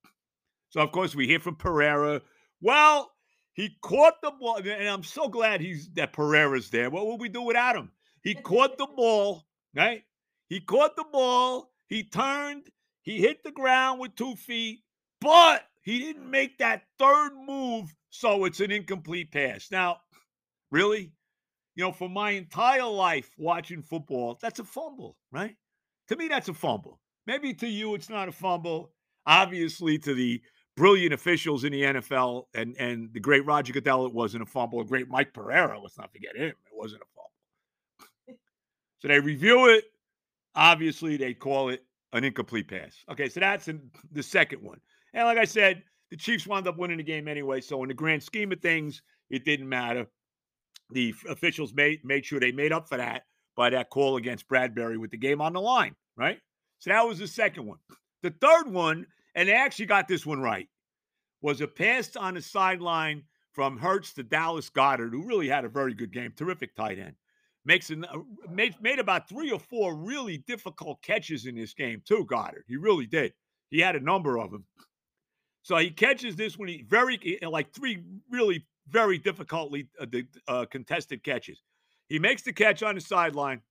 So 0.69 0.79
of 0.79 0.93
course 0.93 1.13
we 1.13 1.27
hear 1.27 1.41
from 1.41 1.57
Pereira. 1.57 2.21
Well, 2.61 3.11
he 3.51 3.77
caught 3.81 4.21
the 4.23 4.31
ball, 4.31 4.55
and 4.55 4.87
I'm 4.87 5.03
so 5.03 5.27
glad 5.27 5.59
he's 5.59 5.89
that 5.95 6.13
Pereira's 6.13 6.69
there. 6.69 6.89
What 6.89 7.05
would 7.05 7.19
we 7.19 7.27
do 7.27 7.41
without 7.41 7.75
him? 7.75 7.91
He 8.23 8.33
caught 8.33 8.77
the 8.77 8.87
ball, 8.95 9.43
right? 9.75 10.03
He 10.47 10.61
caught 10.61 10.95
the 10.95 11.03
ball. 11.11 11.73
He 11.87 12.05
turned. 12.05 12.69
He 13.01 13.19
hit 13.19 13.43
the 13.43 13.51
ground 13.51 13.99
with 13.99 14.15
two 14.15 14.37
feet, 14.37 14.83
but 15.19 15.65
he 15.81 15.99
didn't 15.99 16.31
make 16.31 16.59
that 16.59 16.83
third 16.97 17.31
move 17.45 17.93
so 18.09 18.45
it's 18.45 18.61
an 18.61 18.71
incomplete 18.71 19.33
pass. 19.33 19.67
Now, 19.69 19.97
really? 20.71 21.11
You 21.77 21.83
know, 21.83 21.91
for 21.91 22.09
my 22.09 22.31
entire 22.31 22.85
life 22.85 23.29
watching 23.37 23.83
football, 23.83 24.39
that's 24.41 24.57
a 24.57 24.63
fumble, 24.63 25.15
right? 25.31 25.55
To 26.07 26.15
me, 26.15 26.27
that's 26.27 26.49
a 26.49 26.53
fumble. 26.55 26.99
Maybe 27.27 27.53
to 27.53 27.67
you, 27.67 27.93
it's 27.93 28.09
not 28.09 28.27
a 28.27 28.31
fumble. 28.31 28.93
Obviously, 29.27 29.99
to 29.99 30.15
the 30.15 30.41
brilliant 30.75 31.13
officials 31.13 31.65
in 31.65 31.71
the 31.71 31.83
NFL 31.83 32.45
and, 32.55 32.75
and 32.79 33.13
the 33.13 33.19
great 33.19 33.45
Roger 33.45 33.73
Goodell, 33.73 34.07
it 34.07 34.13
wasn't 34.13 34.41
a 34.41 34.47
fumble. 34.47 34.79
The 34.79 34.85
great 34.85 35.07
Mike 35.07 35.35
Pereira, 35.35 35.79
let's 35.79 35.99
not 35.99 36.11
forget 36.11 36.35
him, 36.35 36.47
it 36.47 36.55
wasn't 36.73 37.03
a 37.03 37.05
fumble. 38.25 38.39
so 38.97 39.07
they 39.09 39.19
review 39.19 39.67
it. 39.69 39.83
Obviously, 40.55 41.15
they 41.15 41.35
call 41.35 41.69
it 41.69 41.83
an 42.11 42.23
incomplete 42.23 42.67
pass. 42.67 42.95
Okay, 43.11 43.29
so 43.29 43.39
that's 43.39 43.67
in 43.67 43.91
the 44.11 44.23
second 44.23 44.63
one. 44.63 44.79
And 45.13 45.25
like 45.25 45.37
I 45.37 45.45
said, 45.45 45.83
the 46.09 46.17
Chiefs 46.17 46.47
wound 46.47 46.67
up 46.67 46.79
winning 46.79 46.97
the 46.97 47.03
game 47.03 47.27
anyway. 47.27 47.61
So 47.61 47.83
in 47.83 47.89
the 47.89 47.93
grand 47.93 48.23
scheme 48.23 48.51
of 48.51 48.61
things, 48.61 49.03
it 49.29 49.45
didn't 49.45 49.69
matter. 49.69 50.07
The 50.91 51.13
officials 51.28 51.73
made 51.73 52.04
made 52.04 52.26
sure 52.26 52.39
they 52.39 52.52
made 52.52 52.71
up 52.71 52.88
for 52.88 52.97
that 52.97 53.23
by 53.56 53.69
that 53.71 53.89
call 53.89 54.17
against 54.17 54.47
Bradberry 54.47 54.97
with 54.97 55.12
the 55.12 55.17
game 55.17 55.41
on 55.41 55.54
the 55.54 55.62
line, 55.62 55.95
right? 56.15 56.39
So 56.80 56.91
that 56.91 57.06
was 57.06 57.19
the 57.19 57.28
second 57.28 57.65
one. 57.65 57.80
The 58.23 58.34
third 58.41 58.71
one, 58.71 59.06
and 59.36 59.50
they 59.50 59.54
actually 59.54 59.88
got 59.88 60.08
this 60.08 60.26
one 60.26 60.39
right, 60.39 60.67
was 61.41 61.62
a 61.62 61.67
pass 61.67 62.15
on 62.15 62.36
the 62.36 62.41
sideline 62.41 63.23
from 63.54 63.78
Hurts 63.78 64.13
to 64.13 64.23
Dallas 64.23 64.69
Goedert, 64.69 65.12
who 65.12 65.26
really 65.26 65.47
had 65.47 65.65
a 65.65 65.69
very 65.69 65.93
good 65.93 66.13
game, 66.13 66.32
terrific 66.36 66.76
tight 66.76 67.00
end. 67.00 67.15
Makes 67.65 67.89
an, 67.89 68.06
uh, 68.06 68.19
made, 68.50 68.76
made 68.82 69.00
about 69.00 69.28
three 69.28 69.52
or 69.52 69.60
four 69.60 69.95
really 69.95 70.38
difficult 70.47 71.02
catches 71.02 71.47
in 71.47 71.56
this 71.56 71.73
game 71.73 72.02
too. 72.06 72.26
Goedert. 72.26 72.63
he 72.67 72.78
really 72.78 73.08
did. 73.08 73.34
He 73.69 73.80
had 73.80 73.95
a 73.95 74.00
number 74.00 74.38
of 74.38 74.52
them. 74.52 74.63
So 75.63 75.76
he 75.78 75.89
catches 75.89 76.36
this 76.36 76.58
when 76.58 76.69
he 76.69 76.86
very 76.88 77.39
like 77.41 77.73
three 77.73 78.02
really 78.32 78.65
very 78.89 79.17
difficultly 79.17 79.88
uh, 80.00 80.06
uh, 80.47 80.65
contested 80.65 81.23
catches. 81.23 81.62
He 82.10 82.19
makes 82.19 82.41
the 82.41 82.54
catch 82.54 82.84
on 82.84 82.95
the 82.95 83.02
sideline, 83.02 83.62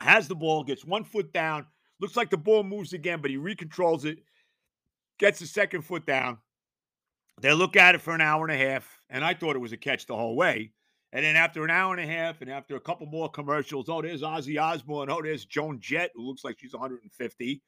has 0.00 0.28
the 0.28 0.34
ball, 0.34 0.62
gets 0.62 0.84
one 0.84 1.04
foot 1.04 1.32
down. 1.32 1.66
Looks 2.00 2.16
like 2.16 2.30
the 2.30 2.36
ball 2.36 2.62
moves 2.62 2.92
again, 2.92 3.20
but 3.20 3.30
he 3.30 3.36
recontrols 3.36 4.04
it, 4.04 4.18
gets 5.18 5.40
the 5.40 5.46
second 5.46 5.82
foot 5.82 6.06
down. 6.06 6.38
They 7.40 7.52
look 7.52 7.76
at 7.76 7.94
it 7.94 8.00
for 8.00 8.14
an 8.14 8.20
hour 8.20 8.44
and 8.44 8.52
a 8.52 8.68
half, 8.68 9.00
and 9.10 9.24
I 9.24 9.34
thought 9.34 9.56
it 9.56 9.60
was 9.60 9.72
a 9.72 9.76
catch 9.76 10.06
the 10.06 10.16
whole 10.16 10.36
way. 10.36 10.72
And 11.12 11.24
then 11.24 11.36
after 11.36 11.64
an 11.64 11.70
hour 11.70 11.94
and 11.94 12.02
a 12.02 12.12
half, 12.12 12.42
and 12.42 12.50
after 12.50 12.76
a 12.76 12.80
couple 12.80 13.06
more 13.06 13.30
commercials, 13.30 13.88
oh, 13.88 14.02
there's 14.02 14.22
Ozzy 14.22 14.60
Osbourne. 14.60 15.08
Oh, 15.10 15.22
there's 15.22 15.46
Joan 15.46 15.80
Jett, 15.80 16.10
who 16.14 16.26
looks 16.26 16.44
like 16.44 16.58
she's 16.58 16.74
150. 16.74 17.62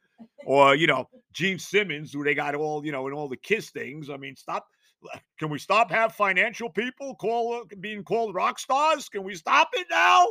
or, 0.45 0.75
you 0.75 0.87
know, 0.87 1.09
Gene 1.33 1.59
Simmons, 1.59 2.13
who 2.13 2.23
they 2.23 2.35
got 2.35 2.55
all, 2.55 2.85
you 2.85 2.93
know, 2.93 3.07
in 3.07 3.15
all 3.15 3.29
the 3.29 3.39
Kiss 3.39 3.71
things. 3.71 4.11
I 4.11 4.19
mean, 4.19 4.37
stop. 4.37 4.67
Can 5.39 5.51
we 5.51 5.59
stop 5.59 5.91
have 5.91 6.15
financial 6.15 6.69
people 6.69 7.15
call 7.15 7.65
being 7.81 8.05
called 8.05 8.35
rock 8.35 8.59
stars? 8.59 9.09
Can 9.09 9.23
we 9.23 9.35
stop 9.35 9.71
it 9.73 9.87
now? 9.91 10.27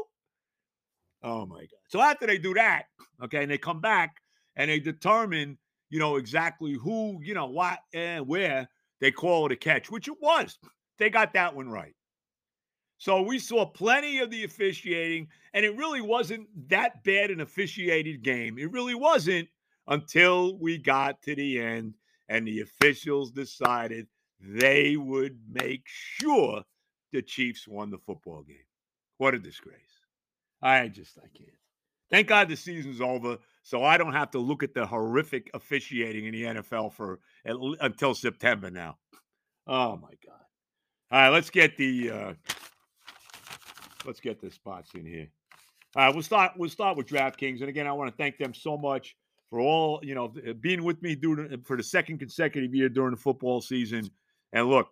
Oh 1.24 1.46
my 1.46 1.60
God. 1.60 1.70
So 1.88 2.02
after 2.02 2.28
they 2.28 2.38
do 2.38 2.54
that, 2.54 2.86
okay, 3.24 3.42
and 3.42 3.52
they 3.52 3.58
come 3.58 3.82
back 3.82 4.18
and 4.56 4.70
they 4.70 4.80
determine, 4.80 5.58
you 5.90 6.00
know, 6.00 6.16
exactly 6.16 6.74
who, 6.74 7.20
you 7.22 7.34
know, 7.34 7.48
what 7.48 7.80
and 7.94 8.28
where 8.28 8.70
they 9.02 9.12
call 9.12 9.46
it 9.46 9.52
a 9.52 9.56
catch, 9.56 9.90
which 9.90 10.08
it 10.08 10.18
was. 10.22 10.58
They 10.98 11.10
got 11.10 11.34
that 11.34 11.56
one 11.56 11.70
right. 11.70 11.96
So 12.98 13.22
we 13.22 13.40
saw 13.40 13.66
plenty 13.66 14.20
of 14.20 14.30
the 14.30 14.44
officiating, 14.44 15.30
and 15.54 15.66
it 15.66 15.78
really 15.78 16.02
wasn't 16.02 16.48
that 16.68 17.02
bad 17.06 17.32
an 17.32 17.40
officiated 17.40 18.22
game. 18.24 18.58
It 18.60 18.72
really 18.72 18.96
wasn't 18.96 19.48
until 19.88 20.58
we 20.58 20.78
got 20.78 21.22
to 21.24 21.36
the 21.36 21.60
end 21.60 21.94
and 22.28 22.46
the 22.46 22.62
officials 22.62 23.32
decided 23.32 24.08
they 24.40 24.96
would 24.96 25.40
make 25.52 25.84
sure 25.86 26.64
the 27.12 27.22
Chiefs 27.22 27.68
won 27.68 27.90
the 27.90 27.98
football 27.98 28.44
game. 28.44 28.58
What 29.18 29.34
a 29.34 29.40
disgrace. 29.40 29.76
I 30.62 30.88
just, 30.88 31.18
I 31.18 31.28
can't. 31.38 31.50
Thank 32.10 32.28
God 32.28 32.50
the 32.50 32.56
season's 32.56 33.02
over, 33.02 33.38
so 33.62 33.84
I 33.84 33.98
don't 33.98 34.14
have 34.14 34.32
to 34.32 34.40
look 34.40 34.64
at 34.64 34.74
the 34.74 34.86
horrific 34.86 35.52
officiating 35.54 36.26
in 36.26 36.32
the 36.32 36.44
NFL 36.44 36.94
for 36.94 37.20
until 37.46 38.16
September 38.16 38.72
now. 38.72 38.98
Oh 39.68 39.96
my 39.98 40.10
God! 40.26 40.42
All 41.12 41.22
right, 41.22 41.30
let's 41.30 41.52
get 41.52 41.78
the 41.78 42.10
uh, 42.10 42.34
let's 44.06 44.20
get 44.20 44.42
the 44.42 44.50
spots 44.50 44.92
in 44.96 45.06
here. 45.06 45.28
All 45.96 46.06
right, 46.06 46.14
we'll 46.14 46.24
start. 46.24 46.54
We'll 46.58 46.70
start 46.70 46.98
with 46.98 47.06
DraftKings, 47.06 47.60
and 47.60 47.70
again, 47.70 47.86
I 47.86 47.92
want 47.92 48.10
to 48.10 48.18
thank 48.18 48.38
them 48.40 48.56
so 48.56 48.76
much 48.76 49.16
for 49.52 49.60
all 49.60 50.00
you 50.02 50.16
know 50.16 50.34
being 50.60 50.84
with 50.84 51.02
me 51.04 51.14
during 51.14 51.62
for 51.62 51.78
the 51.78 51.84
second 51.84 52.18
consecutive 52.18 52.74
year 52.74 52.90
during 52.90 53.12
the 53.12 53.22
football 53.22 53.62
season. 53.62 54.10
And 54.54 54.68
look, 54.68 54.90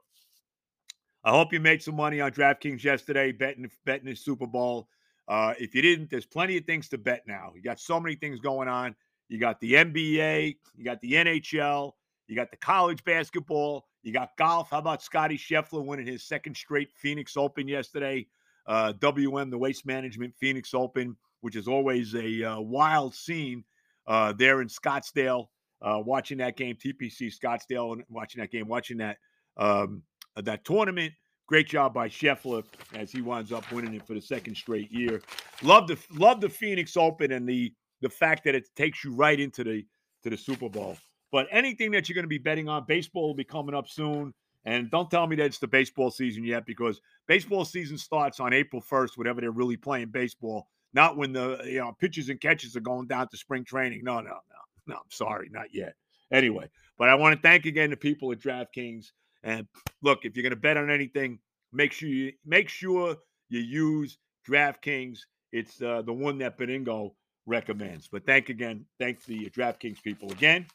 I 1.24 1.32
hope 1.32 1.52
you 1.52 1.60
made 1.60 1.82
some 1.82 1.96
money 1.96 2.22
on 2.22 2.32
DraftKings 2.32 2.84
yesterday 2.84 3.32
betting 3.32 3.70
betting 3.86 4.06
the 4.06 4.16
Super 4.16 4.48
Bowl. 4.48 4.88
Uh, 5.28 5.54
if 5.60 5.76
you 5.76 5.82
didn't, 5.82 6.10
there's 6.10 6.26
plenty 6.26 6.58
of 6.58 6.66
things 6.66 6.88
to 6.90 6.98
bet 6.98 7.24
now. 7.28 7.52
You 7.56 7.62
got 7.62 7.80
so 7.80 8.00
many 8.00 8.16
things 8.16 8.40
going 8.40 8.70
on. 8.70 8.96
You 9.28 9.40
got 9.40 9.60
the 9.60 9.74
NBA, 9.74 10.56
you 10.78 10.86
got 10.86 11.02
the 11.02 11.14
NHL, 11.14 11.92
you 12.28 12.36
got 12.36 12.50
the 12.50 12.58
college 12.58 13.04
basketball, 13.04 13.86
you 14.04 14.14
got 14.14 14.38
golf. 14.38 14.70
How 14.70 14.80
about 14.80 15.04
Scotty 15.04 15.38
Scheffler 15.38 15.86
winning 15.86 16.08
his 16.08 16.24
second 16.24 16.56
straight 16.56 16.90
Phoenix 16.94 17.36
Open 17.36 17.68
yesterday? 17.68 18.28
Uh, 18.66 18.94
WM, 18.94 19.50
the 19.50 19.58
Waste 19.58 19.86
Management 19.86 20.34
Phoenix 20.40 20.74
Open, 20.74 21.16
which 21.42 21.56
is 21.56 21.68
always 21.68 22.16
a 22.16 22.44
uh, 22.44 22.60
wild 22.60 23.16
scene 23.16 23.64
uh, 24.08 24.34
there 24.34 24.62
in 24.62 24.68
Scottsdale. 24.68 25.48
Uh, 25.82 26.02
watching 26.04 26.38
that 26.40 26.58
game, 26.58 26.76
TPC 26.76 27.32
Scottsdale, 27.32 27.94
and 27.94 28.04
watching 28.10 28.42
that 28.42 28.50
game, 28.50 28.68
watching 28.68 28.98
that 28.98 29.18
um, 29.58 30.04
that 30.36 30.66
tournament. 30.66 31.14
Great 31.48 31.68
job 31.68 31.94
by 31.94 32.10
Scheffler 32.10 32.64
as 32.94 33.10
he 33.10 33.22
winds 33.22 33.54
up 33.54 33.72
winning 33.72 33.94
it 33.94 34.06
for 34.06 34.14
the 34.14 34.22
second 34.22 34.56
straight 34.56 34.92
year. 34.92 35.22
Love 35.64 35.88
the 35.88 35.98
love 36.12 36.42
the 36.42 36.50
Phoenix 36.50 36.98
Open 36.98 37.32
and 37.32 37.48
the 37.48 37.74
the 38.02 38.10
fact 38.10 38.44
that 38.44 38.54
it 38.54 38.68
takes 38.76 39.04
you 39.04 39.14
right 39.14 39.40
into 39.40 39.64
the 39.64 39.86
to 40.24 40.30
the 40.30 40.38
Super 40.38 40.68
Bowl. 40.68 40.98
But 41.32 41.48
anything 41.52 41.92
that 41.92 42.08
you're 42.08 42.16
going 42.16 42.24
to 42.24 42.30
be 42.30 42.38
betting 42.38 42.68
on, 42.70 42.86
baseball 42.88 43.28
will 43.28 43.36
be 43.36 43.44
coming 43.44 43.76
up 43.76 43.88
soon. 43.88 44.34
And 44.66 44.92
don't 44.92 45.10
tell 45.10 45.28
me 45.28 45.36
that 45.38 45.46
it's 45.46 45.60
the 45.60 45.68
baseball 45.68 46.12
season 46.12 46.44
yet 46.44 46.66
because 46.66 47.00
baseball 47.28 47.64
season 47.64 47.98
starts 47.98 48.40
on 48.40 48.54
April 48.54 48.82
1st, 48.82 49.12
whenever 49.16 49.40
they're 49.40 49.52
really 49.52 49.78
playing 49.78 50.10
baseball, 50.10 50.68
not 50.94 51.16
when 51.16 51.32
the 51.32 51.62
you 51.66 51.80
know 51.80 51.94
pitches 52.00 52.30
and 52.30 52.42
catches 52.42 52.76
are 52.76 52.82
going 52.82 53.08
down 53.08 53.30
to 53.30 53.38
spring 53.38 53.64
training. 53.64 54.02
No, 54.04 54.16
no, 54.16 54.32
no, 54.32 54.40
no. 54.88 54.96
I'm 54.96 55.12
sorry, 55.12 55.50
not 55.52 55.74
yet. 55.74 55.94
Anyway, 56.32 56.70
but 56.98 57.08
I 57.08 57.16
want 57.16 57.36
to 57.36 57.42
thank 57.42 57.66
again 57.66 57.90
the 57.90 57.98
people 57.98 58.32
at 58.34 58.40
DraftKings 58.40 59.12
and 59.48 59.66
look, 60.02 60.26
if 60.26 60.36
you're 60.36 60.44
going 60.44 60.52
to 60.52 60.58
bet 60.58 60.76
on 60.76 60.92
anything, 60.92 61.40
make 61.72 61.94
sure 61.94 62.10
you 62.10 62.34
make 62.46 62.68
sure 62.68 63.16
you 63.50 63.62
use 63.62 64.18
DraftKings. 64.48 65.20
It's 65.54 65.82
uh, 65.82 66.02
the 66.02 66.12
one 66.14 66.38
that 66.40 66.58
Benigno 66.58 67.14
recommends. 67.46 68.10
But 68.10 68.26
thank 68.26 68.50
again, 68.50 68.86
thank 69.00 69.24
the 69.24 69.50
DraftKings 69.50 70.04
people 70.04 70.30
again. 70.32 70.68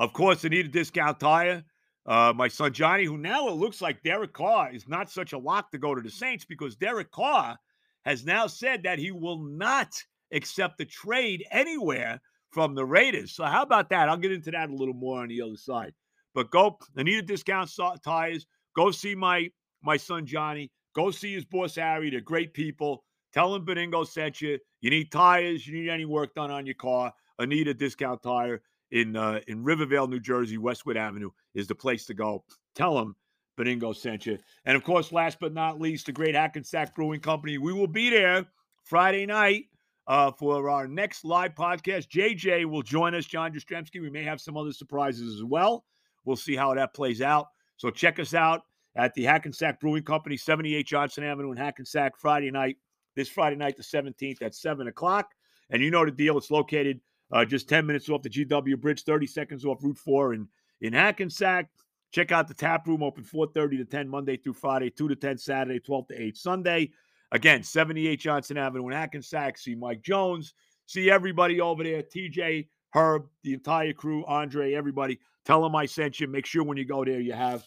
Of 0.00 0.12
course, 0.12 0.42
they 0.42 0.48
need 0.48 0.66
a 0.66 0.70
discount 0.70 1.20
tire. 1.20 1.62
Uh, 2.04 2.32
my 2.34 2.48
son 2.48 2.72
Johnny, 2.72 3.04
who 3.04 3.16
now 3.16 3.48
it 3.48 3.52
looks 3.52 3.80
like 3.80 4.02
Derek 4.02 4.32
Carr 4.32 4.72
is 4.72 4.88
not 4.88 5.08
such 5.08 5.32
a 5.32 5.38
lock 5.38 5.70
to 5.70 5.78
go 5.78 5.94
to 5.94 6.00
the 6.00 6.10
Saints 6.10 6.44
because 6.44 6.74
Derek 6.74 7.12
Carr 7.12 7.56
has 8.04 8.24
now 8.24 8.48
said 8.48 8.82
that 8.82 8.98
he 8.98 9.12
will 9.12 9.38
not 9.38 9.92
accept 10.32 10.80
a 10.80 10.84
trade 10.84 11.44
anywhere 11.52 12.20
from 12.50 12.74
the 12.74 12.84
Raiders. 12.84 13.32
So 13.32 13.44
how 13.44 13.62
about 13.62 13.88
that? 13.90 14.08
I'll 14.08 14.16
get 14.16 14.32
into 14.32 14.50
that 14.50 14.70
a 14.70 14.74
little 14.74 14.94
more 14.94 15.22
on 15.22 15.28
the 15.28 15.42
other 15.42 15.56
side. 15.56 15.92
But 16.36 16.50
go, 16.50 16.78
I 16.98 17.02
need 17.02 17.18
a 17.18 17.22
discount 17.22 17.72
tires. 18.04 18.46
Go 18.76 18.90
see 18.90 19.14
my 19.14 19.48
my 19.82 19.96
son 19.96 20.26
Johnny. 20.26 20.70
Go 20.94 21.10
see 21.10 21.34
his 21.34 21.46
boss 21.46 21.76
Harry. 21.76 22.10
They're 22.10 22.20
great 22.20 22.52
people. 22.52 23.04
Tell 23.32 23.54
him 23.54 23.64
Benigno 23.64 24.06
sent 24.06 24.42
you. 24.42 24.58
You 24.82 24.90
need 24.90 25.10
tires. 25.10 25.66
You 25.66 25.80
need 25.80 25.88
any 25.88 26.04
work 26.04 26.34
done 26.34 26.50
on 26.50 26.66
your 26.66 26.74
car. 26.74 27.10
I 27.38 27.46
need 27.46 27.68
a 27.68 27.74
discount 27.74 28.22
tire 28.22 28.60
in 28.90 29.16
uh, 29.16 29.40
in 29.48 29.64
Rivervale, 29.64 30.08
New 30.08 30.20
Jersey. 30.20 30.58
Westwood 30.58 30.98
Avenue 30.98 31.30
is 31.54 31.68
the 31.68 31.74
place 31.74 32.04
to 32.04 32.14
go. 32.14 32.44
Tell 32.74 32.94
them 32.94 33.16
Benigno 33.58 33.96
sent 33.96 34.26
you. 34.26 34.38
And 34.66 34.76
of 34.76 34.84
course, 34.84 35.12
last 35.12 35.38
but 35.40 35.54
not 35.54 35.80
least, 35.80 36.04
the 36.04 36.12
great 36.12 36.34
Hackensack 36.34 36.94
Brewing 36.94 37.20
Company. 37.20 37.56
We 37.56 37.72
will 37.72 37.86
be 37.86 38.10
there 38.10 38.44
Friday 38.84 39.24
night 39.24 39.64
uh, 40.06 40.32
for 40.32 40.68
our 40.68 40.86
next 40.86 41.24
live 41.24 41.54
podcast. 41.54 42.08
JJ 42.08 42.66
will 42.66 42.82
join 42.82 43.14
us, 43.14 43.24
John 43.24 43.54
Jastrzemski. 43.54 44.02
We 44.02 44.10
may 44.10 44.22
have 44.24 44.42
some 44.42 44.58
other 44.58 44.72
surprises 44.72 45.34
as 45.34 45.42
well. 45.42 45.86
We'll 46.26 46.36
see 46.36 46.56
how 46.56 46.74
that 46.74 46.92
plays 46.92 47.22
out. 47.22 47.48
So 47.78 47.90
check 47.90 48.18
us 48.18 48.34
out 48.34 48.62
at 48.96 49.14
the 49.14 49.24
Hackensack 49.24 49.80
Brewing 49.80 50.02
Company, 50.02 50.36
78 50.36 50.86
Johnson 50.86 51.24
Avenue 51.24 51.52
in 51.52 51.56
Hackensack, 51.56 52.18
Friday 52.18 52.50
night, 52.50 52.76
this 53.14 53.28
Friday 53.28 53.56
night, 53.56 53.76
the 53.76 53.82
17th 53.82 54.42
at 54.42 54.54
7 54.54 54.88
o'clock. 54.88 55.30
And 55.70 55.82
you 55.82 55.90
know 55.90 56.04
the 56.04 56.10
deal. 56.10 56.36
It's 56.36 56.50
located 56.50 57.00
uh, 57.32 57.44
just 57.44 57.68
10 57.68 57.86
minutes 57.86 58.08
off 58.10 58.22
the 58.22 58.30
GW 58.30 58.78
Bridge, 58.80 59.04
30 59.04 59.26
seconds 59.26 59.64
off 59.64 59.82
Route 59.82 59.98
4 59.98 60.34
in, 60.34 60.48
in 60.82 60.92
Hackensack. 60.92 61.70
Check 62.12 62.32
out 62.32 62.48
the 62.48 62.54
tap 62.54 62.86
room 62.86 63.02
open 63.02 63.24
4:30 63.24 63.78
to 63.78 63.84
10 63.84 64.08
Monday 64.08 64.36
through 64.36 64.54
Friday, 64.54 64.90
2 64.90 65.08
to 65.08 65.16
10 65.16 65.38
Saturday, 65.38 65.80
12 65.80 66.08
to 66.08 66.22
8 66.22 66.36
Sunday. 66.36 66.90
Again, 67.32 67.62
78 67.62 68.20
Johnson 68.20 68.56
Avenue 68.56 68.86
in 68.86 68.92
Hackensack. 68.92 69.58
See 69.58 69.74
Mike 69.74 70.02
Jones. 70.02 70.54
See 70.86 71.10
everybody 71.10 71.60
over 71.60 71.82
there. 71.82 72.02
TJ, 72.02 72.68
Herb, 72.94 73.26
the 73.42 73.52
entire 73.52 73.92
crew, 73.92 74.24
Andre, 74.26 74.74
everybody. 74.74 75.18
Tell 75.46 75.62
them 75.62 75.76
I 75.76 75.86
sent 75.86 76.18
you. 76.20 76.26
Make 76.26 76.44
sure 76.44 76.64
when 76.64 76.76
you 76.76 76.84
go 76.84 77.04
there, 77.04 77.20
you 77.20 77.32
have 77.32 77.64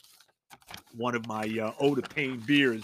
one 0.96 1.16
of 1.16 1.26
my 1.28 1.44
uh, 1.44 1.96
de 1.96 2.02
Pain 2.02 2.44
beers. 2.46 2.84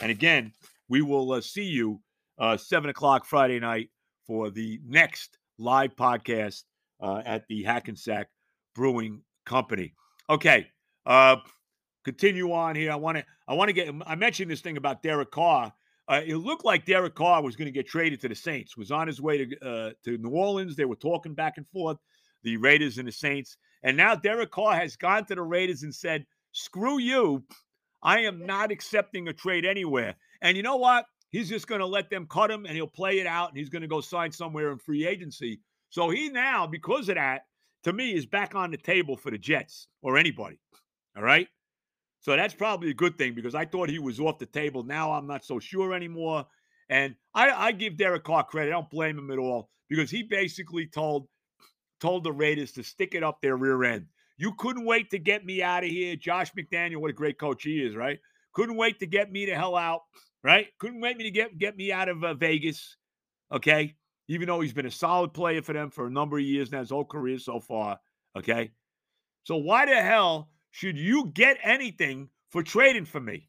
And 0.00 0.10
again, 0.10 0.52
we 0.88 1.02
will 1.02 1.32
uh, 1.32 1.40
see 1.40 1.64
you 1.64 2.00
uh, 2.38 2.56
7 2.56 2.88
o'clock 2.88 3.24
Friday 3.24 3.58
night 3.58 3.90
for 4.26 4.50
the 4.50 4.80
next 4.86 5.36
live 5.58 5.96
podcast 5.96 6.62
uh, 7.00 7.22
at 7.24 7.44
the 7.48 7.64
Hackensack 7.64 8.28
Brewing 8.74 9.22
Company. 9.44 9.94
Okay, 10.30 10.68
uh, 11.06 11.36
continue 12.04 12.52
on 12.52 12.76
here. 12.76 12.92
I 12.92 12.96
want 12.96 13.18
to 13.18 13.24
I 13.48 13.54
want 13.54 13.68
to 13.68 13.72
get 13.72 13.92
I 14.06 14.14
mentioned 14.14 14.50
this 14.50 14.60
thing 14.60 14.76
about 14.76 15.02
Derek 15.02 15.30
Carr. 15.30 15.72
Uh, 16.08 16.20
it 16.24 16.36
looked 16.36 16.64
like 16.64 16.86
Derek 16.86 17.14
Carr 17.16 17.42
was 17.42 17.56
going 17.56 17.66
to 17.66 17.72
get 17.72 17.86
traded 17.86 18.20
to 18.20 18.28
the 18.28 18.34
Saints. 18.34 18.76
Was 18.76 18.90
on 18.90 19.06
his 19.06 19.20
way 19.20 19.44
to 19.44 19.68
uh, 19.68 19.90
to 20.04 20.18
New 20.18 20.30
Orleans. 20.30 20.76
They 20.76 20.84
were 20.84 20.96
talking 20.96 21.34
back 21.34 21.54
and 21.56 21.66
forth, 21.68 21.96
the 22.46 22.56
Raiders 22.56 22.96
and 22.96 23.08
the 23.08 23.12
Saints. 23.12 23.58
And 23.82 23.96
now 23.96 24.14
Derek 24.14 24.52
Carr 24.52 24.76
has 24.76 24.96
gone 24.96 25.26
to 25.26 25.34
the 25.34 25.42
Raiders 25.42 25.82
and 25.82 25.92
said, 25.92 26.24
screw 26.52 26.98
you. 26.98 27.42
I 28.02 28.20
am 28.20 28.46
not 28.46 28.70
accepting 28.70 29.28
a 29.28 29.32
trade 29.32 29.66
anywhere. 29.66 30.14
And 30.40 30.56
you 30.56 30.62
know 30.62 30.76
what? 30.76 31.06
He's 31.30 31.48
just 31.48 31.66
going 31.66 31.80
to 31.80 31.86
let 31.86 32.08
them 32.08 32.26
cut 32.30 32.50
him 32.50 32.64
and 32.64 32.74
he'll 32.74 32.86
play 32.86 33.18
it 33.18 33.26
out 33.26 33.48
and 33.48 33.58
he's 33.58 33.68
going 33.68 33.82
to 33.82 33.88
go 33.88 34.00
sign 34.00 34.30
somewhere 34.30 34.70
in 34.70 34.78
free 34.78 35.06
agency. 35.06 35.60
So 35.90 36.08
he 36.08 36.28
now, 36.28 36.68
because 36.68 37.08
of 37.08 37.16
that, 37.16 37.42
to 37.82 37.92
me, 37.92 38.14
is 38.14 38.26
back 38.26 38.54
on 38.54 38.70
the 38.70 38.76
table 38.76 39.16
for 39.16 39.32
the 39.32 39.38
Jets 39.38 39.88
or 40.00 40.16
anybody. 40.16 40.60
All 41.16 41.24
right. 41.24 41.48
So 42.20 42.36
that's 42.36 42.54
probably 42.54 42.90
a 42.90 42.94
good 42.94 43.18
thing 43.18 43.34
because 43.34 43.56
I 43.56 43.64
thought 43.64 43.90
he 43.90 43.98
was 43.98 44.20
off 44.20 44.38
the 44.38 44.46
table. 44.46 44.84
Now 44.84 45.12
I'm 45.12 45.26
not 45.26 45.44
so 45.44 45.58
sure 45.58 45.94
anymore. 45.94 46.46
And 46.88 47.16
I, 47.34 47.50
I 47.50 47.72
give 47.72 47.96
Derek 47.96 48.22
Carr 48.22 48.44
credit. 48.44 48.70
I 48.70 48.74
don't 48.74 48.90
blame 48.90 49.18
him 49.18 49.32
at 49.32 49.38
all 49.38 49.68
because 49.88 50.10
he 50.10 50.22
basically 50.22 50.86
told 50.86 51.26
told 52.00 52.24
the 52.24 52.32
Raiders 52.32 52.72
to 52.72 52.82
stick 52.82 53.14
it 53.14 53.22
up 53.22 53.40
their 53.40 53.56
rear 53.56 53.84
end. 53.84 54.06
You 54.38 54.52
couldn't 54.58 54.84
wait 54.84 55.10
to 55.10 55.18
get 55.18 55.44
me 55.44 55.62
out 55.62 55.84
of 55.84 55.90
here. 55.90 56.14
Josh 56.16 56.52
McDaniel, 56.52 56.98
what 56.98 57.10
a 57.10 57.14
great 57.14 57.38
coach 57.38 57.62
he 57.62 57.82
is, 57.82 57.96
right? 57.96 58.18
Couldn't 58.52 58.76
wait 58.76 58.98
to 59.00 59.06
get 59.06 59.32
me 59.32 59.46
the 59.46 59.54
hell 59.54 59.76
out, 59.76 60.02
right? 60.42 60.66
Couldn't 60.78 61.00
wait 61.00 61.16
me 61.16 61.24
to 61.24 61.30
get 61.30 61.58
get 61.58 61.76
me 61.76 61.92
out 61.92 62.08
of 62.08 62.22
uh, 62.22 62.34
Vegas, 62.34 62.96
okay? 63.52 63.94
Even 64.28 64.48
though 64.48 64.60
he's 64.60 64.72
been 64.72 64.86
a 64.86 64.90
solid 64.90 65.32
player 65.32 65.62
for 65.62 65.72
them 65.72 65.90
for 65.90 66.06
a 66.06 66.10
number 66.10 66.38
of 66.38 66.44
years 66.44 66.72
now, 66.72 66.80
his 66.80 66.90
whole 66.90 67.04
career 67.04 67.38
so 67.38 67.60
far, 67.60 67.98
okay? 68.36 68.70
So 69.44 69.56
why 69.56 69.86
the 69.86 70.02
hell 70.02 70.50
should 70.70 70.98
you 70.98 71.30
get 71.34 71.58
anything 71.62 72.28
for 72.50 72.62
trading 72.62 73.04
for 73.04 73.20
me, 73.20 73.48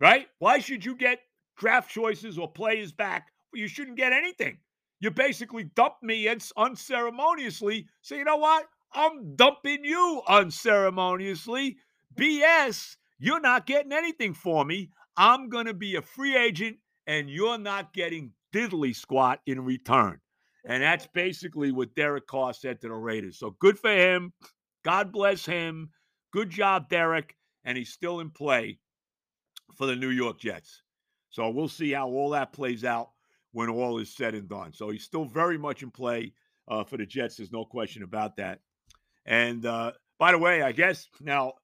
right? 0.00 0.28
Why 0.38 0.58
should 0.58 0.84
you 0.84 0.94
get 0.96 1.20
draft 1.58 1.90
choices 1.90 2.38
or 2.38 2.50
players 2.50 2.92
back? 2.92 3.28
You 3.52 3.68
shouldn't 3.68 3.96
get 3.96 4.12
anything. 4.12 4.58
You 5.02 5.10
basically 5.10 5.64
dump 5.64 5.94
me 6.00 6.32
unceremoniously. 6.56 7.88
So, 8.02 8.14
you 8.14 8.22
know 8.22 8.36
what? 8.36 8.66
I'm 8.92 9.34
dumping 9.34 9.84
you 9.84 10.22
unceremoniously. 10.28 11.76
BS, 12.14 12.96
you're 13.18 13.40
not 13.40 13.66
getting 13.66 13.90
anything 13.90 14.32
for 14.32 14.64
me. 14.64 14.90
I'm 15.16 15.48
going 15.48 15.66
to 15.66 15.74
be 15.74 15.96
a 15.96 16.02
free 16.02 16.36
agent 16.36 16.76
and 17.08 17.28
you're 17.28 17.58
not 17.58 17.92
getting 17.92 18.30
diddly 18.54 18.94
squat 18.94 19.40
in 19.44 19.64
return. 19.64 20.20
And 20.64 20.84
that's 20.84 21.08
basically 21.08 21.72
what 21.72 21.96
Derek 21.96 22.28
Carr 22.28 22.54
said 22.54 22.80
to 22.82 22.88
the 22.88 22.94
Raiders. 22.94 23.40
So 23.40 23.56
good 23.58 23.80
for 23.80 23.90
him. 23.90 24.32
God 24.84 25.10
bless 25.10 25.44
him. 25.44 25.90
Good 26.32 26.50
job, 26.50 26.88
Derek. 26.88 27.34
And 27.64 27.76
he's 27.76 27.92
still 27.92 28.20
in 28.20 28.30
play 28.30 28.78
for 29.74 29.86
the 29.86 29.96
New 29.96 30.10
York 30.10 30.38
Jets. 30.38 30.82
So 31.30 31.50
we'll 31.50 31.66
see 31.66 31.90
how 31.90 32.06
all 32.08 32.30
that 32.30 32.52
plays 32.52 32.84
out 32.84 33.10
when 33.52 33.68
all 33.68 33.98
is 33.98 34.14
said 34.14 34.34
and 34.34 34.48
done. 34.48 34.72
So 34.72 34.90
he's 34.90 35.04
still 35.04 35.24
very 35.24 35.58
much 35.58 35.82
in 35.82 35.90
play 35.90 36.32
uh, 36.68 36.84
for 36.84 36.96
the 36.96 37.06
Jets. 37.06 37.36
There's 37.36 37.52
no 37.52 37.64
question 37.64 38.02
about 38.02 38.36
that. 38.36 38.60
And 39.26 39.64
uh, 39.66 39.92
by 40.18 40.32
the 40.32 40.38
way, 40.38 40.62
I 40.62 40.72
guess 40.72 41.08
now, 41.20 41.54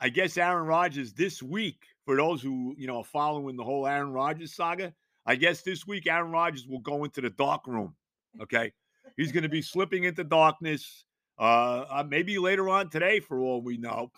I 0.00 0.08
guess 0.08 0.36
Aaron 0.36 0.66
Rodgers 0.66 1.12
this 1.12 1.42
week, 1.42 1.84
for 2.04 2.16
those 2.16 2.42
who 2.42 2.74
you 2.78 2.86
know 2.86 2.98
are 2.98 3.04
following 3.04 3.56
the 3.56 3.64
whole 3.64 3.86
Aaron 3.86 4.12
Rodgers 4.12 4.54
saga, 4.54 4.92
I 5.24 5.36
guess 5.36 5.62
this 5.62 5.86
week 5.86 6.06
Aaron 6.06 6.32
Rodgers 6.32 6.66
will 6.66 6.80
go 6.80 7.04
into 7.04 7.20
the 7.20 7.30
dark 7.30 7.66
room. 7.66 7.94
Okay, 8.40 8.72
he's 9.16 9.32
going 9.32 9.42
to 9.42 9.48
be 9.48 9.62
slipping 9.62 10.04
into 10.04 10.24
darkness. 10.24 11.04
Uh, 11.38 11.84
uh, 11.90 12.04
maybe 12.08 12.38
later 12.38 12.68
on 12.68 12.88
today, 12.88 13.20
for 13.20 13.40
all 13.40 13.60
we 13.60 13.76
know, 13.76 14.10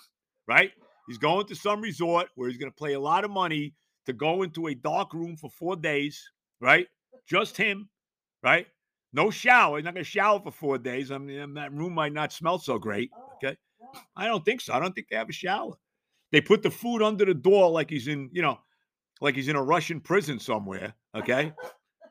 right? 0.46 0.70
He's 1.08 1.18
going 1.18 1.46
to 1.46 1.56
some 1.56 1.80
resort 1.80 2.28
where 2.36 2.48
he's 2.48 2.58
going 2.58 2.70
to 2.70 2.76
play 2.76 2.92
a 2.92 3.00
lot 3.00 3.24
of 3.24 3.30
money 3.30 3.74
to 4.06 4.12
go 4.12 4.42
into 4.42 4.68
a 4.68 4.74
dark 4.74 5.14
room 5.14 5.36
for 5.36 5.50
four 5.50 5.74
days, 5.74 6.22
right? 6.60 6.86
Just 7.28 7.56
him, 7.56 7.88
right? 8.42 8.66
No 9.12 9.30
shower. 9.30 9.78
He's 9.78 9.84
not 9.84 9.94
going 9.94 10.04
to 10.04 10.10
shower 10.10 10.40
for 10.40 10.50
four 10.50 10.78
days. 10.78 11.10
I 11.10 11.18
mean, 11.18 11.54
that 11.54 11.72
room 11.72 11.94
might 11.94 12.12
not 12.12 12.32
smell 12.32 12.58
so 12.58 12.78
great. 12.78 13.10
Oh, 13.16 13.32
okay. 13.36 13.56
I 14.16 14.26
don't 14.26 14.44
think 14.44 14.60
so. 14.60 14.74
I 14.74 14.80
don't 14.80 14.94
think 14.94 15.08
they 15.08 15.16
have 15.16 15.28
a 15.28 15.32
shower. 15.32 15.72
They 16.30 16.40
put 16.40 16.62
the 16.62 16.70
food 16.70 17.02
under 17.02 17.24
the 17.24 17.34
door 17.34 17.70
like 17.70 17.90
he's 17.90 18.06
in, 18.08 18.28
you 18.32 18.42
know, 18.42 18.58
like 19.20 19.34
he's 19.34 19.48
in 19.48 19.56
a 19.56 19.62
Russian 19.62 20.00
prison 20.00 20.38
somewhere. 20.38 20.94
Okay. 21.14 21.52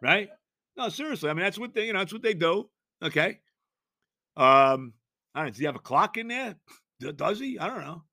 right? 0.01 0.29
No, 0.75 0.89
seriously. 0.89 1.29
I 1.29 1.33
mean, 1.33 1.43
that's 1.43 1.59
what 1.59 1.73
they, 1.73 1.87
you 1.87 1.93
know, 1.93 1.99
that's 1.99 2.13
what 2.13 2.23
they 2.23 2.33
do. 2.33 2.69
Okay. 3.03 3.39
Um, 4.35 4.93
I 5.33 5.39
don't 5.39 5.45
know. 5.45 5.49
Does 5.49 5.59
he 5.59 5.65
have 5.65 5.75
a 5.75 5.79
clock 5.79 6.17
in 6.17 6.27
there? 6.27 6.55
Does 7.15 7.39
he? 7.39 7.59
I 7.59 7.67
don't 7.67 7.81
know. 7.81 8.03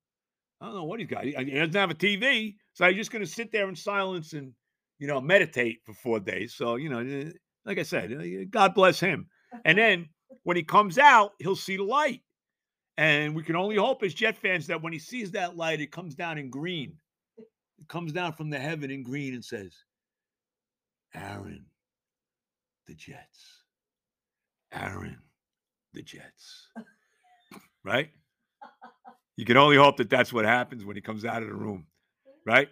I 0.61 0.65
don't 0.65 0.75
know 0.75 0.83
what 0.85 0.99
he's 0.99 1.09
got. 1.09 1.25
He, 1.25 1.31
he 1.31 1.51
doesn't 1.51 1.73
have 1.73 1.91
a 1.91 1.95
TV. 1.95 2.55
So 2.73 2.87
he's 2.87 2.97
just 2.97 3.11
going 3.11 3.23
to 3.23 3.31
sit 3.31 3.51
there 3.51 3.67
in 3.67 3.75
silence 3.75 4.33
and, 4.33 4.53
you 4.99 5.07
know, 5.07 5.21
meditate 5.21 5.79
for 5.85 5.93
four 5.93 6.19
days. 6.19 6.53
So, 6.53 6.75
you 6.75 6.89
know, 6.89 6.99
eh, 6.99 7.31
like 7.65 7.79
I 7.79 7.83
said, 7.83 8.13
uh, 8.13 8.45
God 8.49 8.73
bless 8.73 8.99
him. 8.99 9.27
And 9.63 9.77
then 9.77 10.09
when 10.43 10.57
he 10.57 10.63
comes 10.63 10.97
out, 10.97 11.31
he'll 11.39 11.55
see 11.55 11.77
the 11.77 11.83
light. 11.83 12.21
And 12.97 13.35
we 13.35 13.43
can 13.43 13.55
only 13.55 13.75
hope 13.75 14.03
as 14.03 14.13
Jet 14.13 14.37
fans 14.37 14.67
that 14.67 14.81
when 14.81 14.93
he 14.93 14.99
sees 14.99 15.31
that 15.31 15.57
light, 15.57 15.81
it 15.81 15.91
comes 15.91 16.15
down 16.15 16.37
in 16.37 16.49
green. 16.49 16.93
It 17.37 17.87
comes 17.89 18.13
down 18.13 18.33
from 18.33 18.49
the 18.49 18.57
heaven 18.57 18.89
in 18.89 19.03
green 19.03 19.33
and 19.33 19.43
says, 19.43 19.73
Aaron, 21.13 21.65
the 22.87 22.93
Jets. 22.93 23.63
Aaron, 24.71 25.17
the 25.93 26.01
Jets. 26.01 26.67
right? 27.83 28.09
You 29.37 29.43
can 29.43 29.57
only 29.57 29.75
hope 29.75 29.97
that 29.97 30.09
that's 30.09 30.31
what 30.31 30.45
happens 30.45 30.85
when 30.85 30.95
he 30.95 31.01
comes 31.01 31.25
out 31.25 31.43
of 31.43 31.49
the 31.49 31.55
room, 31.55 31.87
right? 32.45 32.69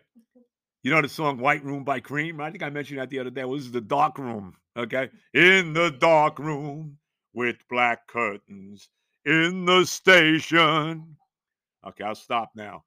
You 0.84 0.92
know 0.92 1.02
the 1.02 1.08
song 1.08 1.38
White 1.38 1.64
Room 1.64 1.86
by 1.86 2.02
Cream? 2.02 2.42
I 2.42 2.52
think 2.52 2.62
I 2.62 2.70
mentioned 2.70 3.00
that 3.00 3.10
the 3.10 3.20
other 3.20 3.30
day. 3.30 3.46
Well, 3.46 3.56
this 3.56 3.66
is 3.66 3.72
the 3.72 3.80
dark 3.80 4.18
room, 4.18 4.54
okay? 4.76 5.10
In 5.34 5.72
the 5.72 5.90
dark 5.90 6.40
room 6.40 6.98
with 7.34 7.56
black 7.70 8.06
curtains 8.08 8.90
in 9.24 9.64
the 9.64 9.86
station. 9.86 11.16
Okay, 11.88 12.04
I'll 12.04 12.16
stop 12.16 12.52
now. 12.54 12.84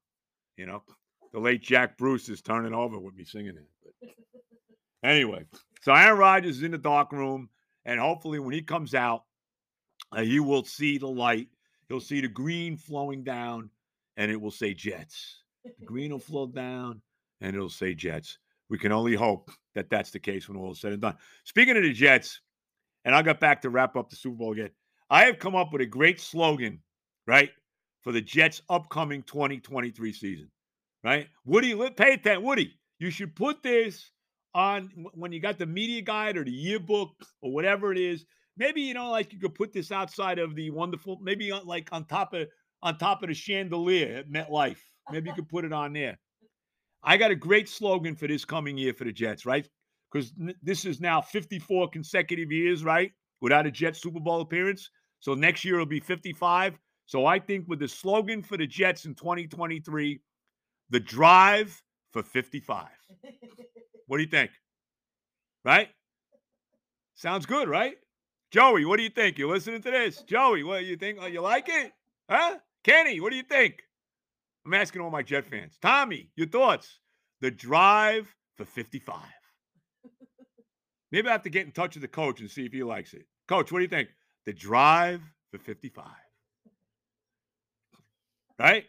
You 0.57 0.67
know, 0.67 0.83
the 1.33 1.39
late 1.39 1.63
Jack 1.63 1.97
Bruce 1.97 2.29
is 2.29 2.39
turning 2.39 2.75
over 2.75 2.99
with 2.99 3.15
me 3.15 3.23
singing 3.23 3.57
it. 3.57 3.67
But 3.83 4.09
anyway, 5.09 5.45
so 5.81 5.91
Aaron 5.91 6.19
Rodgers 6.19 6.57
is 6.57 6.63
in 6.63 6.71
the 6.71 6.77
dark 6.77 7.11
room, 7.11 7.49
and 7.83 7.99
hopefully 7.99 8.37
when 8.37 8.53
he 8.53 8.61
comes 8.61 8.93
out, 8.93 9.23
uh, 10.11 10.21
he 10.21 10.39
will 10.39 10.63
see 10.63 10.99
the 10.99 11.07
light. 11.07 11.47
He'll 11.89 11.99
see 11.99 12.21
the 12.21 12.27
green 12.27 12.77
flowing 12.77 13.23
down, 13.23 13.71
and 14.17 14.29
it 14.29 14.39
will 14.39 14.51
say 14.51 14.75
Jets. 14.75 15.41
The 15.79 15.85
green 15.85 16.11
will 16.11 16.19
flow 16.19 16.45
down, 16.45 17.01
and 17.41 17.55
it'll 17.55 17.69
say 17.69 17.93
Jets. 17.93 18.37
We 18.69 18.77
can 18.77 18.91
only 18.91 19.15
hope 19.15 19.51
that 19.75 19.89
that's 19.89 20.11
the 20.11 20.19
case 20.19 20.47
when 20.47 20.57
all 20.57 20.71
is 20.71 20.79
said 20.79 20.91
and 20.91 21.01
done. 21.01 21.15
Speaking 21.45 21.77
of 21.77 21.83
the 21.83 21.93
Jets, 21.93 22.41
and 23.05 23.15
I'll 23.15 23.23
get 23.23 23.39
back 23.39 23.61
to 23.61 23.69
wrap 23.69 23.95
up 23.95 24.09
the 24.09 24.15
Super 24.15 24.35
Bowl 24.35 24.51
again. 24.51 24.71
I 25.09 25.25
have 25.25 25.39
come 25.39 25.55
up 25.55 25.71
with 25.71 25.81
a 25.81 25.85
great 25.85 26.19
slogan, 26.19 26.79
right, 27.25 27.49
for 28.03 28.11
the 28.11 28.21
Jets' 28.21 28.61
upcoming 28.69 29.23
2023 29.23 30.11
season, 30.11 30.51
right? 31.03 31.27
Woody, 31.45 31.73
pay 31.91 32.13
attention. 32.13 32.43
Woody, 32.43 32.73
you 32.99 33.09
should 33.09 33.35
put 33.35 33.63
this 33.63 34.11
on 34.53 34.89
when 35.13 35.31
you 35.31 35.39
got 35.39 35.57
the 35.57 35.65
media 35.65 36.01
guide 36.01 36.35
or 36.35 36.43
the 36.43 36.51
yearbook 36.51 37.11
or 37.41 37.53
whatever 37.53 37.91
it 37.91 37.97
is. 37.97 38.25
Maybe 38.57 38.81
you 38.81 38.93
know, 38.93 39.11
like 39.11 39.31
you 39.31 39.39
could 39.39 39.55
put 39.55 39.71
this 39.71 39.91
outside 39.91 40.39
of 40.39 40.55
the 40.55 40.71
wonderful, 40.71 41.19
maybe 41.21 41.53
like 41.63 41.89
on 41.91 42.05
top 42.05 42.33
of 42.33 42.47
on 42.81 42.97
top 42.97 43.23
of 43.23 43.29
the 43.29 43.35
chandelier 43.35 44.17
at 44.17 44.29
MetLife. 44.29 44.79
Maybe 45.11 45.29
you 45.29 45.35
could 45.35 45.49
put 45.49 45.65
it 45.65 45.73
on 45.73 45.93
there. 45.93 46.19
I 47.03 47.17
got 47.17 47.31
a 47.31 47.35
great 47.35 47.69
slogan 47.69 48.15
for 48.15 48.27
this 48.27 48.45
coming 48.45 48.77
year 48.77 48.93
for 48.93 49.03
the 49.03 49.11
Jets, 49.11 49.45
right? 49.45 49.67
Because 50.11 50.33
this 50.61 50.85
is 50.85 50.99
now 50.99 51.21
54 51.21 51.89
consecutive 51.89 52.51
years, 52.51 52.83
right? 52.83 53.11
Without 53.41 53.67
a 53.67 53.71
Jets 53.71 54.01
Super 54.01 54.19
Bowl 54.19 54.41
appearance. 54.41 54.89
So 55.19 55.33
next 55.33 55.63
year 55.65 55.75
it'll 55.75 55.85
be 55.85 55.99
55. 55.99 56.77
So 57.05 57.25
I 57.25 57.39
think 57.39 57.67
with 57.67 57.79
the 57.79 57.87
slogan 57.87 58.43
for 58.43 58.57
the 58.57 58.67
Jets 58.67 59.05
in 59.05 59.15
2023, 59.15 60.19
the 60.89 60.99
drive 60.99 61.81
for 62.11 62.23
55. 62.23 62.87
what 64.07 64.17
do 64.17 64.23
you 64.23 64.29
think? 64.29 64.51
Right? 65.63 65.89
Sounds 67.15 67.45
good, 67.45 67.67
right? 67.67 67.95
Joey, 68.51 68.85
what 68.85 68.97
do 68.97 69.03
you 69.03 69.09
think? 69.09 69.37
You're 69.37 69.49
listening 69.49 69.81
to 69.81 69.91
this? 69.91 70.21
Joey, 70.21 70.63
what 70.63 70.79
do 70.79 70.85
you 70.85 70.95
think? 70.95 71.19
Oh, 71.21 71.25
you 71.25 71.41
like 71.41 71.67
it? 71.67 71.91
Huh? 72.29 72.57
Kenny, 72.83 73.19
what 73.19 73.31
do 73.31 73.37
you 73.37 73.43
think? 73.43 73.83
I'm 74.67 74.73
asking 74.73 75.01
all 75.01 75.09
my 75.09 75.23
Jet 75.23 75.45
fans. 75.47 75.77
Tommy, 75.81 76.29
your 76.35 76.47
thoughts? 76.47 76.99
The 77.39 77.49
drive 77.49 78.27
for 78.57 78.65
55. 78.65 79.15
Maybe 81.09 81.29
I 81.29 81.31
have 81.31 81.43
to 81.43 81.49
get 81.49 81.65
in 81.65 81.71
touch 81.71 81.95
with 81.95 82.01
the 82.01 82.09
coach 82.09 82.41
and 82.41 82.51
see 82.51 82.65
if 82.65 82.73
he 82.73 82.83
likes 82.83 83.13
it. 83.13 83.25
Coach, 83.47 83.71
what 83.71 83.79
do 83.79 83.83
you 83.83 83.89
think? 83.89 84.09
The 84.45 84.51
drive 84.51 85.21
for 85.51 85.57
55. 85.57 86.05
Right? 88.59 88.83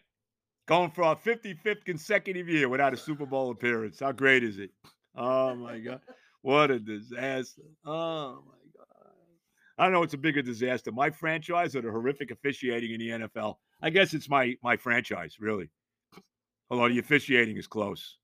Going 0.67 0.91
for 0.91 1.03
our 1.03 1.15
55th 1.15 1.85
consecutive 1.85 2.49
year 2.49 2.67
without 2.67 2.93
a 2.93 2.97
Super 2.97 3.25
Bowl 3.25 3.51
appearance. 3.51 4.01
How 4.01 4.11
great 4.11 4.43
is 4.43 4.59
it? 4.59 4.71
Oh 5.15 5.55
my 5.55 5.79
God. 5.79 6.01
What 6.41 6.71
a 6.71 6.79
disaster. 6.79 7.61
Oh 7.85 8.43
my 8.45 8.57
God. 8.77 9.13
I 9.77 9.83
don't 9.83 9.93
know 9.93 10.01
what's 10.01 10.13
a 10.13 10.17
bigger 10.17 10.41
disaster, 10.41 10.91
my 10.91 11.09
franchise 11.09 11.73
or 11.73 11.81
the 11.81 11.89
horrific 11.89 12.31
officiating 12.31 12.91
in 12.91 12.99
the 12.99 13.09
NFL. 13.27 13.55
I 13.81 13.89
guess 13.89 14.13
it's 14.13 14.29
my 14.29 14.55
my 14.63 14.77
franchise, 14.77 15.37
really. 15.39 15.69
Although 16.69 16.89
the 16.89 16.99
officiating 16.99 17.57
is 17.57 17.67
close. 17.67 18.17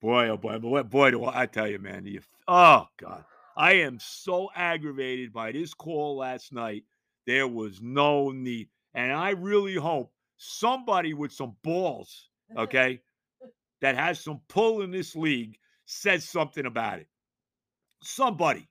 Boy, 0.00 0.28
oh 0.28 0.36
boy, 0.36 0.58
boy, 0.58 0.82
boy, 0.82 1.10
do 1.10 1.24
I, 1.24 1.42
I 1.42 1.46
tell 1.46 1.68
you, 1.68 1.78
man. 1.78 2.06
Oh 2.48 2.86
God, 2.96 3.24
I 3.56 3.72
am 3.74 3.98
so 4.00 4.48
aggravated 4.54 5.32
by 5.32 5.52
this 5.52 5.74
call 5.74 6.16
last 6.16 6.52
night. 6.52 6.84
There 7.26 7.46
was 7.46 7.80
no 7.82 8.30
need, 8.30 8.68
and 8.94 9.12
I 9.12 9.30
really 9.30 9.74
hope 9.74 10.10
somebody 10.38 11.12
with 11.12 11.32
some 11.32 11.54
balls, 11.62 12.30
okay, 12.56 13.02
that 13.82 13.94
has 13.96 14.20
some 14.20 14.40
pull 14.48 14.80
in 14.80 14.90
this 14.90 15.14
league, 15.14 15.58
says 15.84 16.24
something 16.24 16.64
about 16.64 16.98
it. 17.00 17.08
Somebody, 18.02 18.68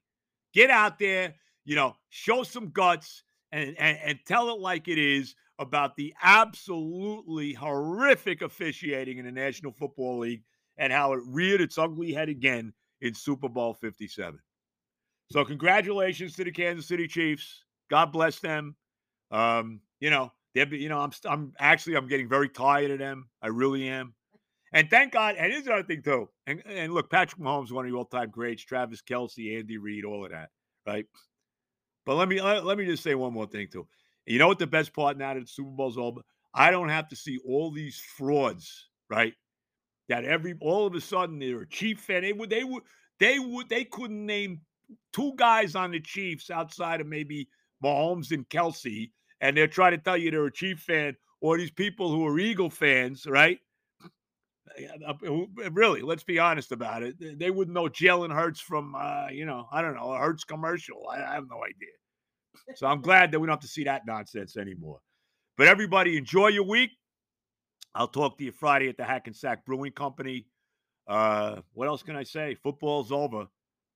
get 0.54 0.72
out 0.72 0.98
there, 0.98 1.36
you 1.64 1.76
know, 1.76 1.96
show 2.10 2.42
some 2.42 2.70
guts 2.72 3.24
and, 3.52 3.76
and, 3.78 4.00
and 4.04 4.20
tell 4.26 4.50
it 4.50 4.60
like 4.60 4.88
it 4.88 4.98
is 4.98 5.36
about 5.60 5.96
the 5.96 6.14
absolutely 6.24 7.54
horrific 7.54 8.42
officiating 8.42 9.18
in 9.18 9.26
the 9.26 9.32
National 9.32 9.74
Football 9.74 10.20
League 10.20 10.44
and 10.78 10.92
how 10.92 11.14
it 11.14 11.20
reared 11.26 11.62
its 11.62 11.78
ugly 11.78 12.14
head 12.14 12.30
again 12.30 12.74
in 13.02 13.14
Super 13.14 13.50
Bowl 13.50 13.74
57. 13.74 14.40
So 15.32 15.46
congratulations 15.46 16.34
to 16.36 16.46
the 16.46 16.52
Kansas 16.52 16.88
City 16.88 17.08
Chiefs. 17.08 17.66
God 17.90 18.12
bless 18.12 18.40
them. 18.40 18.76
Um, 19.32 19.82
you 20.00 20.10
know, 20.10 20.32
they 20.56 20.66
you 20.66 20.90
know, 20.90 21.00
I'm 21.00 21.12
I'm 21.26 21.54
actually 21.60 21.96
I'm 21.96 22.08
getting 22.08 22.30
very 22.30 22.50
tired 22.50 22.92
of 22.92 23.00
them. 23.00 23.30
I 23.42 23.48
really 23.48 23.88
am. 23.88 24.16
And 24.72 24.90
thank 24.90 25.14
God, 25.14 25.36
and 25.36 25.52
here's 25.52 25.66
another 25.66 25.84
thing 25.84 26.02
too. 26.02 26.30
And 26.48 26.64
and 26.66 26.94
look, 26.94 27.12
Patrick 27.12 27.42
Mahomes, 27.42 27.72
one 27.72 27.86
of 27.86 27.92
the 27.92 27.98
all-time 27.98 28.30
greats, 28.30 28.64
Travis 28.64 29.02
Kelce, 29.02 29.60
Andy 29.60 29.78
Reid, 29.78 30.06
all 30.06 30.26
of 30.26 30.32
that, 30.32 30.50
right? 30.88 31.06
But 32.06 32.16
let 32.16 32.28
me 32.28 32.42
let, 32.42 32.66
let 32.66 32.78
me 32.78 32.86
just 32.86 33.04
say 33.04 33.14
one 33.14 33.34
more 33.34 33.48
thing 33.48 33.68
too. 33.72 33.88
You 34.30 34.40
know 34.40 34.48
what 34.48 34.60
the 34.60 34.68
best 34.68 34.94
part 34.94 35.18
now 35.18 35.34
that 35.34 35.42
the 35.42 35.48
Super 35.48 35.72
Bowl's 35.72 35.98
over? 35.98 36.22
I 36.54 36.72
don't 36.72 36.90
have 36.90 37.10
to 37.10 37.16
see 37.16 37.40
all 37.46 37.72
these 37.72 38.00
frauds, 38.18 38.90
right? 39.10 39.34
that 40.10 40.26
every 40.26 40.56
all 40.60 40.88
of 40.88 40.96
a 40.96 41.02
sudden 41.02 41.40
they're 41.40 41.62
a 41.62 41.70
Chief 41.70 42.00
fan. 42.02 42.24
They 42.24 42.34
would 42.34 42.50
they 42.50 42.64
would 42.64 42.84
they 43.20 43.40
would 43.40 43.70
they 43.70 43.86
couldn't 43.86 44.26
name 44.26 44.62
two 45.14 45.34
guys 45.38 45.76
on 45.76 45.92
the 45.92 46.02
Chiefs 46.02 46.50
outside 46.50 47.00
of 47.00 47.08
maybe 47.08 47.48
Mahomes 47.84 48.32
and 48.32 48.48
Kelce, 48.50 49.12
and 49.40 49.56
they're 49.56 49.68
trying 49.68 49.92
to 49.92 49.98
tell 49.98 50.18
you 50.18 50.32
they're 50.32 50.46
a 50.46 50.52
Chief 50.52 50.80
fan, 50.80 51.16
or 51.40 51.58
these 51.58 51.72
people 51.72 52.12
who 52.12 52.26
are 52.28 52.40
Eagle 52.40 52.70
fans, 52.70 53.26
right? 53.26 53.60
Uh, 55.08 55.14
really, 55.72 56.02
let's 56.02 56.24
be 56.24 56.40
honest 56.40 56.72
about 56.72 57.04
it. 57.04 57.40
They 57.40 57.52
wouldn't 57.52 57.74
know 57.74 57.86
Jalen 57.88 58.34
Hurts 58.34 58.62
from, 58.62 58.96
uh, 58.96 59.28
you 59.30 59.46
know, 59.46 59.68
I 59.72 59.82
don't 59.82 59.96
know, 59.96 60.14
a 60.14 60.18
Hurts 60.18 60.44
commercial. 60.44 61.08
I, 61.10 61.18
I 61.18 61.34
have 61.34 61.46
no 61.50 61.58
idea. 61.64 61.90
So 62.76 62.88
I'm 62.88 63.02
glad 63.02 63.32
that 63.32 63.40
we 63.40 63.48
don't 63.48 63.54
have 63.54 63.62
to 63.62 63.68
see 63.68 63.84
that 63.86 64.06
nonsense 64.06 64.58
anymore. 64.58 65.00
But 65.58 65.68
everybody, 65.68 66.18
enjoy 66.18 66.48
your 66.48 66.64
week. 66.64 66.92
I'll 67.94 68.08
talk 68.08 68.38
to 68.38 68.44
you 68.44 68.52
Friday 68.52 68.88
at 68.88 68.98
the 68.98 69.04
Hackensack 69.04 69.66
Brewing 69.66 69.92
Company. 69.92 70.46
Uh, 71.08 71.62
what 71.74 71.88
else 71.88 72.04
can 72.04 72.16
I 72.16 72.24
say? 72.24 72.56
Football's 72.56 73.12
over. 73.12 73.48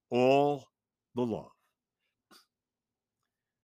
All 0.09 0.67
the 1.15 1.21
love. 1.21 1.52